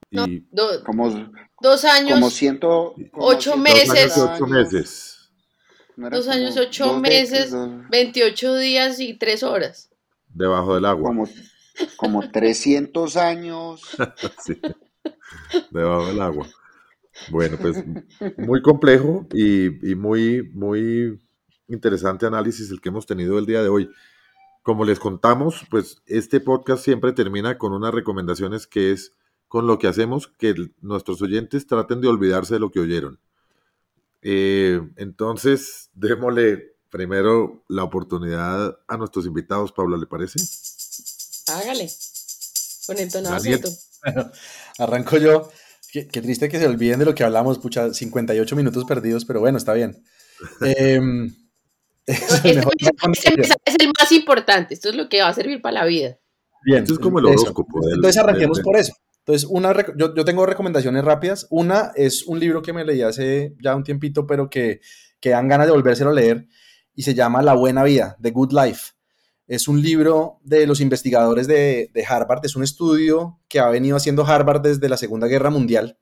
[0.10, 0.48] Y
[0.86, 1.10] como,
[1.62, 2.14] dos años.
[2.14, 2.96] Como ciento.
[3.14, 4.16] ocho meses.
[4.16, 5.32] Dos años, ocho meses.
[5.96, 7.56] dos años, ocho meses,
[7.90, 9.90] veintiocho días y tres horas.
[10.28, 11.10] Debajo del agua.
[11.10, 11.28] Como,
[11.98, 13.82] como 300 años.
[14.44, 14.60] sí,
[15.72, 16.48] debajo del agua.
[17.30, 17.84] Bueno, pues
[18.38, 21.20] muy complejo y, muy, muy
[21.68, 23.90] interesante análisis el que hemos tenido el día de hoy.
[24.64, 29.14] Como les contamos, pues este podcast siempre termina con unas recomendaciones que es
[29.48, 33.20] con lo que hacemos que nuestros oyentes traten de olvidarse de lo que oyeron.
[34.22, 40.40] Eh, entonces, démosle primero la oportunidad a nuestros invitados, Pablo, ¿le parece?
[41.48, 41.90] Hágale.
[42.86, 43.44] Con entonado.
[44.04, 44.32] Bueno,
[44.80, 45.50] arranco yo.
[45.92, 49.58] Qué, triste que se olviden de lo que hablamos, pucha, 58 minutos perdidos, pero bueno,
[49.58, 50.04] está bien.
[50.62, 51.34] Em,
[52.06, 56.20] es, el más importante, esto es lo que va a servir para la vida.
[56.64, 57.80] Bien, esto es como el horóscopo.
[57.90, 58.94] Entonces arranquemos por eso.
[59.20, 61.48] Entonces, una, yo, yo, tengo recomendaciones rápidas.
[61.50, 64.80] Una es un libro que me leí hace ya un tiempito, pero que,
[65.20, 66.48] que dan ganas de volvérselo a leer,
[66.96, 68.97] y se llama La Buena Vida, The Good Life.
[69.48, 74.26] Es un libro de los investigadores de, Harvard, es un estudio que ha venido haciendo
[74.26, 75.98] Harvard desde la Segunda Guerra Mundial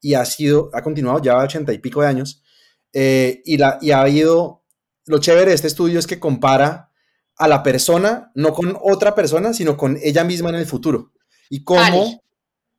[0.00, 2.42] y ha sido, ha continuado ya ochenta y pico de años.
[2.92, 4.64] Eh, y, la, y ha habido,
[5.06, 6.90] lo chévere de este estudio es que compara
[7.36, 11.12] a la persona, no con otra persona, sino con ella misma en el futuro.
[11.48, 12.22] Y cómo,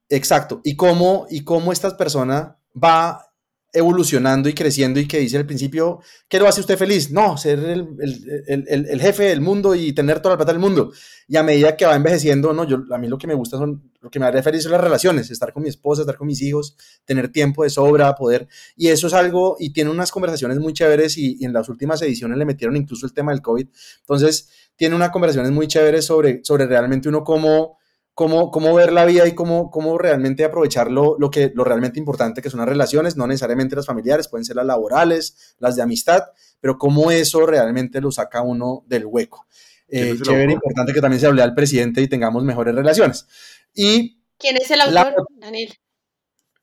[0.10, 3.29] exacto, y cómo, y cómo esta persona va
[3.72, 7.12] evolucionando y creciendo y que dice al principio, ¿qué lo hace usted feliz?
[7.12, 10.92] No, ser el, jefe del mundo y tener toda la plata del mundo.
[11.28, 13.92] Y a medida que va envejeciendo, no, yo, a mí lo que me gusta son,
[14.02, 16.42] lo que me haría feliz son las relaciones, estar con mi esposa, estar con mis
[16.42, 20.74] hijos, tener tiempo de sobra, poder, y eso es algo, y tiene unas conversaciones muy
[20.74, 23.68] chéveres y, y en las últimas ediciones le metieron incluso el tema del COVID.
[24.02, 27.79] Entonces, tiene unas conversaciones muy chéveres sobre, sobre realmente uno cómo
[28.20, 32.42] cómo, cómo ver la vida y cómo, cómo realmente aprovechar lo, que, lo realmente importante
[32.42, 36.24] que son las relaciones, no necesariamente las familiares, pueden ser las laborales, las de amistad,
[36.60, 39.48] pero cómo eso realmente lo saca uno del hueco.
[39.88, 43.26] Eh, chévere, importante que también se hable al presidente y tengamos mejores relaciones.
[43.74, 45.74] Y ¿Quién es el autor, Daniel?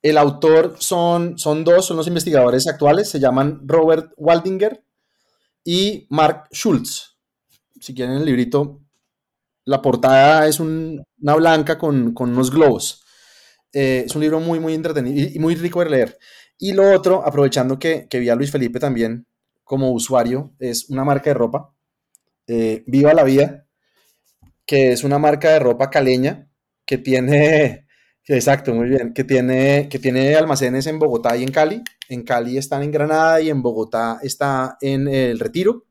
[0.03, 4.85] El autor son, son dos, son los investigadores actuales, se llaman Robert Waldinger
[5.65, 7.17] y Mark Schultz.
[7.81, 8.83] Si quieren el librito,
[9.67, 13.05] la portada es una blanca con, unos globos.
[13.73, 16.19] Eh, es un libro muy, muy entretenido y, muy rico de leer.
[16.57, 19.27] Y lo otro, aprovechando que, vi a Luis Felipe también
[19.65, 21.75] como usuario, es una marca de ropa,
[22.47, 23.67] eh, Viva la Vida,
[24.65, 26.49] que es una marca de ropa caleña
[26.87, 27.89] que tiene,
[28.25, 31.83] exacto, muy bien, que tiene, que tiene almacenes en Bogotá y en Cali.
[32.09, 35.86] En Cali están en Granada y en Bogotá está en El Retiro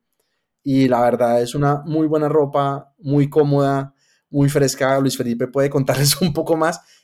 [0.67, 3.93] y la verdad es una muy buena ropa, muy cómoda,
[4.31, 4.99] muy fresca.
[4.99, 6.81] Luis Felipe puede contarles un poco más.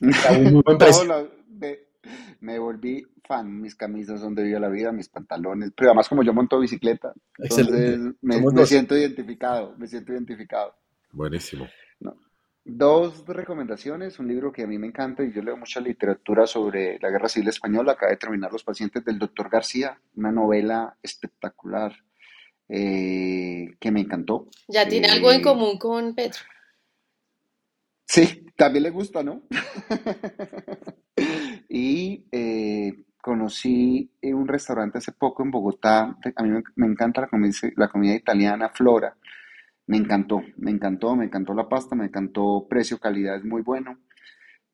[2.40, 6.24] me, volví fan, mis camisas son de Viva la Vida, mis pantalones, pero además como
[6.24, 10.74] yo monto bicicleta, entonces me, siento identificado, me siento identificado.
[11.12, 11.68] Buenísimo.
[12.64, 16.98] Dos recomendaciones, un libro que a mí me encanta y yo leo mucha literatura sobre
[17.00, 21.92] la Guerra Civil Española, acaba de terminar Los pacientes del doctor García, una novela espectacular
[22.74, 24.48] eh, que me encantó.
[24.66, 26.40] Ya tiene algo en eh, común con Petro.
[28.06, 29.42] Sí, también le gusta, ¿no?
[31.68, 37.52] y eh, conocí un restaurante hace poco en Bogotá, a mí me, encanta la comida,
[37.76, 39.18] la comida italiana, Flora.
[39.86, 43.98] Me encantó, me encantó, me encantó la pasta, me encantó precio, calidad, es muy bueno.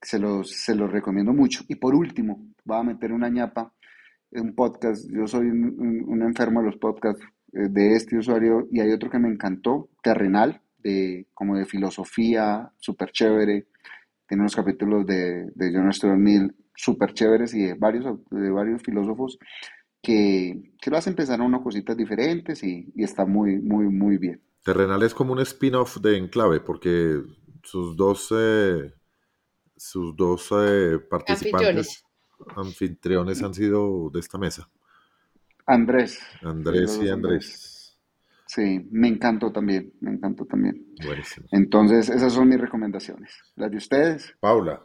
[0.00, 1.64] Se los, se los recomiendo mucho.
[1.66, 3.74] Y por último, voy a meter una ñapa,
[4.30, 5.04] un podcast.
[5.10, 9.28] Yo soy un enfermo de los podcasts de este usuario y hay otro que me
[9.28, 13.66] encantó, Terrenal, de, como de filosofía, súper chévere.
[14.26, 18.82] Tiene unos capítulos de, de John Stuart Mill súper chéveres y de varios, de varios
[18.82, 19.38] filósofos
[20.00, 24.16] que, que lo hacen pensar en unas cositas diferentes y, y, está muy, muy, muy
[24.16, 24.40] bien.
[24.64, 27.20] Terrenal es como un spin-off de Enclave porque
[27.64, 28.92] sus dos, eh,
[29.76, 32.04] sus dos eh, participantes,
[32.54, 34.70] anfitriones han sido de esta mesa.
[35.68, 36.18] Andrés.
[36.40, 37.98] Andrés y Andrés.
[38.46, 40.94] Sí, me encantó también, me encantó también.
[41.04, 41.46] Buenísimo.
[41.52, 43.30] Entonces, esas son mis recomendaciones.
[43.54, 44.34] ¿Las de ustedes?
[44.40, 44.82] Paula.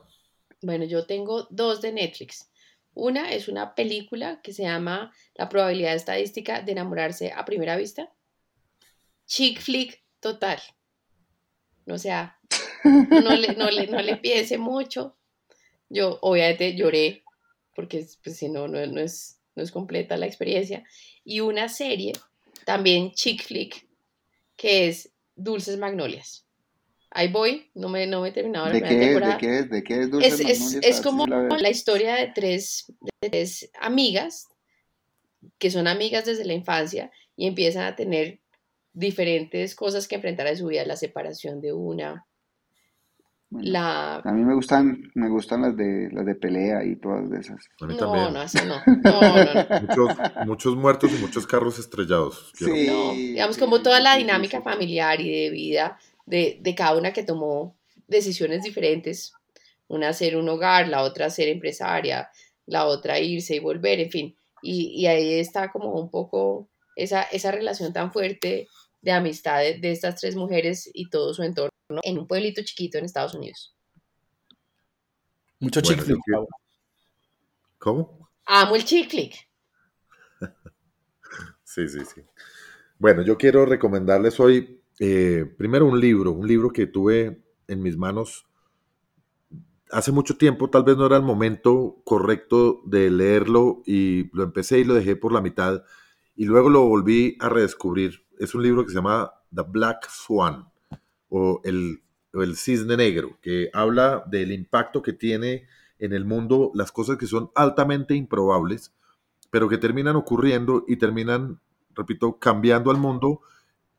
[0.62, 2.52] Bueno, yo tengo dos de Netflix.
[2.94, 8.12] Una es una película que se llama La probabilidad estadística de enamorarse a primera vista.
[9.26, 10.60] Chick flick total.
[11.88, 12.42] O sea,
[12.84, 15.16] no le, no le, no le piense mucho.
[15.88, 17.24] Yo obviamente lloré,
[17.74, 20.84] porque pues, si no, no es no es completa la experiencia.
[21.24, 22.14] Y una serie,
[22.66, 23.88] también chick flick,
[24.56, 26.46] que es Dulces Magnolias.
[27.12, 29.34] Ahí voy, no me, no me he terminado la ¿De qué temporada.
[29.34, 29.70] ¿De qué es?
[29.70, 30.84] ¿De qué es Dulces es, Magnolias?
[30.84, 34.48] Es, como la, historia de tres, de tres amigas,
[35.60, 38.40] que son amigas desde la infancia y empiezan a tener
[38.94, 42.26] diferentes cosas que enfrentar en su vida, la separación de una,
[43.56, 47.70] a mí me gustan, me gustan las de las de pelea y todas de esas.
[47.82, 48.34] A mí no, también.
[48.34, 48.82] no, eso no.
[48.86, 52.52] no, muchos, muchos, muertos y muchos carros estrellados.
[52.56, 57.24] Sí, digamos como toda la dinámica familiar y de vida de, de, cada una que
[57.24, 57.76] tomó
[58.08, 59.34] decisiones diferentes.
[59.88, 62.30] Una hacer un hogar, la otra ser empresaria,
[62.66, 64.36] la otra irse y volver, en fin.
[64.62, 68.68] Y, y ahí está como un poco esa, esa relación tan fuerte
[69.02, 72.98] de amistad de, de estas tres mujeres y todo su entorno en un pueblito chiquito
[72.98, 73.76] en Estados Unidos.
[75.60, 76.16] Mucho chicle.
[77.78, 78.30] ¿Cómo?
[78.46, 79.32] Amo el chicle.
[81.64, 82.22] sí, sí, sí.
[82.98, 87.98] Bueno, yo quiero recomendarles hoy eh, primero un libro, un libro que tuve en mis
[87.98, 88.46] manos
[89.92, 94.80] hace mucho tiempo, tal vez no era el momento correcto de leerlo y lo empecé
[94.80, 95.84] y lo dejé por la mitad
[96.36, 98.26] y luego lo volví a redescubrir.
[98.40, 100.73] Es un libro que se llama The Black Swan
[101.36, 102.00] o el,
[102.56, 105.66] cisne negro, que habla del impacto que tiene
[105.98, 108.94] en el mundo las cosas que son altamente improbables,
[109.50, 111.60] pero que terminan ocurriendo y terminan,
[111.96, 113.42] repito, cambiando al mundo,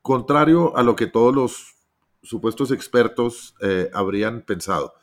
[0.00, 1.74] contrario a lo que todos los
[2.22, 4.94] supuestos expertos eh, habrían pensado.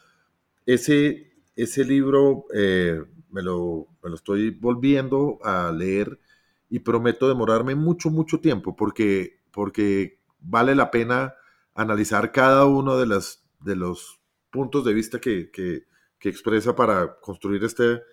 [0.66, 6.18] Ese, ese libro eh, me, lo, me, lo, estoy volviendo a leer
[6.70, 11.36] y prometo demorarme mucho, mucho tiempo porque, porque vale la pena
[11.74, 15.86] analizar cada uno de, las, de los puntos de vista que, que,
[16.24, 18.04] expresa para construir este,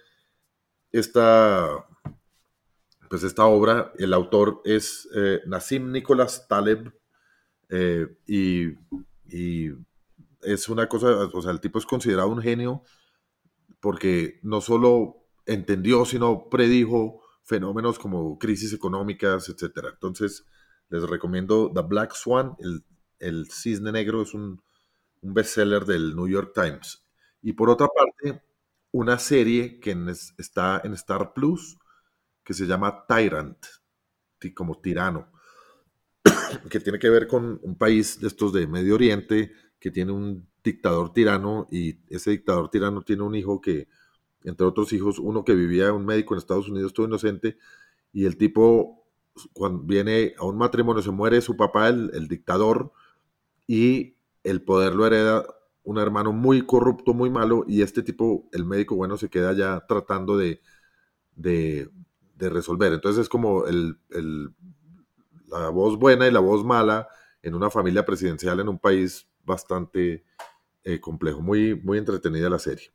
[0.93, 1.87] esta,
[3.11, 3.93] pues esta obra.
[3.99, 6.91] El autor es eh, Nassim Nicholas Taleb
[7.69, 8.69] eh, y,
[9.29, 9.73] y,
[10.43, 12.83] es una cosa, o sea, el tipo es considerado un genio
[13.81, 19.87] porque no solo entendió, sino predijo fenómenos como crisis económicas, etc.
[19.93, 20.47] Entonces,
[20.91, 22.85] les recomiendo The Black Swan, el
[23.19, 24.63] El Cisne Negro es un,
[25.21, 27.05] bestseller del New York Times.
[27.43, 28.43] Y por otra parte,
[28.93, 29.97] una serie que
[30.39, 31.79] está en Star Plus
[32.45, 33.59] que se llama Tyrant,
[34.55, 35.31] como tirano,
[36.71, 40.49] que tiene que ver con un país de estos de Medio Oriente que tiene un
[40.65, 43.89] dictador tirano y ese dictador tirano tiene un hijo que,
[44.45, 47.59] entre otros hijos, uno que vivía un médico en Estados Unidos, todo inocente,
[48.13, 49.07] y el tipo,
[49.53, 52.93] cuando viene a un matrimonio, se muere su papá, el dictador,
[53.69, 55.47] y el poder lo hereda
[55.85, 59.87] un hermano muy corrupto, muy malo, y este tipo, el médico bueno, se queda ya
[59.89, 60.63] tratando de,
[61.37, 61.91] de,
[62.37, 62.93] de resolver.
[62.93, 64.51] Entonces es como el, el-
[65.49, 67.09] la voz buena y la voz mala
[67.43, 70.25] en una familia presidencial en un país bastante
[70.85, 71.41] eh, complejo.
[71.43, 72.93] Muy, muy entretenida la serie.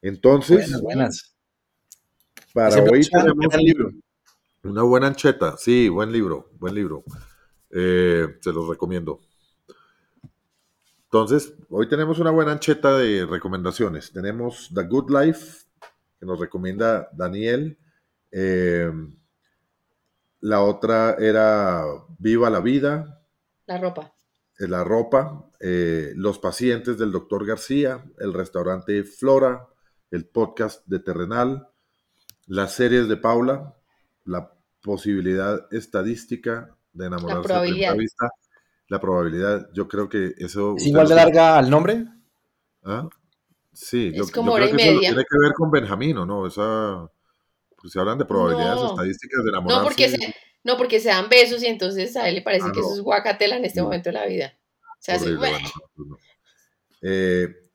[0.00, 1.36] Entonces, Buenas, buenas.
[2.52, 3.90] para hoy tenemos gran libro.
[4.64, 5.56] una buena ancheta.
[5.56, 7.04] Sí, buen libro, buen libro.
[7.70, 9.20] Eh, se los recomiendo.
[11.10, 14.12] Entonces, hoy tenemos una buena ancheta de recomendaciones.
[14.12, 15.64] Tenemos The Good Life,
[16.18, 17.78] que nos recomienda Daniel.
[18.32, 18.90] Eh,
[20.40, 21.84] la otra era
[22.18, 23.22] Viva la Vida,
[23.66, 24.12] La ropa.
[24.58, 29.68] eh, La Ropa, eh, Los Pacientes del Doctor García, el restaurante Flora,
[30.10, 31.68] el podcast de Terrenal,
[32.46, 33.74] las series de Paula,
[34.24, 34.52] la
[34.82, 38.28] posibilidad estadística de enamorarse a primera vista,
[38.88, 40.74] la probabilidad, yo creo que eso...
[40.76, 42.04] ¿Es igual de larga al nombre?
[42.84, 43.08] ¿Ah?
[43.72, 45.08] Sí, Es yo, yo como creo y que eso media.
[45.10, 46.46] tiene que ver con Benjamino, ¿no?
[46.46, 47.10] Esa,
[47.80, 48.90] pues se hablan de probabilidades No.
[48.90, 49.80] estadísticas de enamorarse.
[49.82, 50.34] No porque, se,
[50.64, 52.86] no, porque se dan besos y entonces a él le parece Ah, que no.
[52.86, 53.84] eso es guacatela en este No.
[53.86, 54.52] momento de la vida.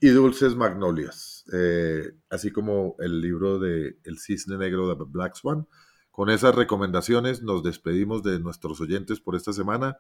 [0.04, 5.68] Y Dulces Magnolias, eh, así como el libro de El Cisne Negro de Black Swan.
[6.10, 9.98] Con esas recomendaciones nos despedimos de nuestros oyentes por esta semana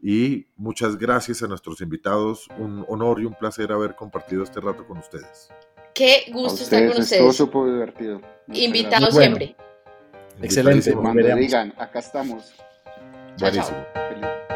[0.00, 2.48] y muchas gracias a nuestros invitados.
[2.58, 5.50] Un honor y un placer haber compartido este rato con ustedes.
[5.94, 7.36] Qué gusto estar con ustedes.
[7.36, 8.20] súper divertido.
[8.46, 9.10] Bueno.
[9.10, 9.56] siempre.
[10.42, 10.92] Excelente.
[10.92, 12.52] Cuando digan, acá estamos.
[13.36, 13.70] Chao, chao.
[13.70, 13.86] Buenísimo.
[13.94, 14.55] Feliz.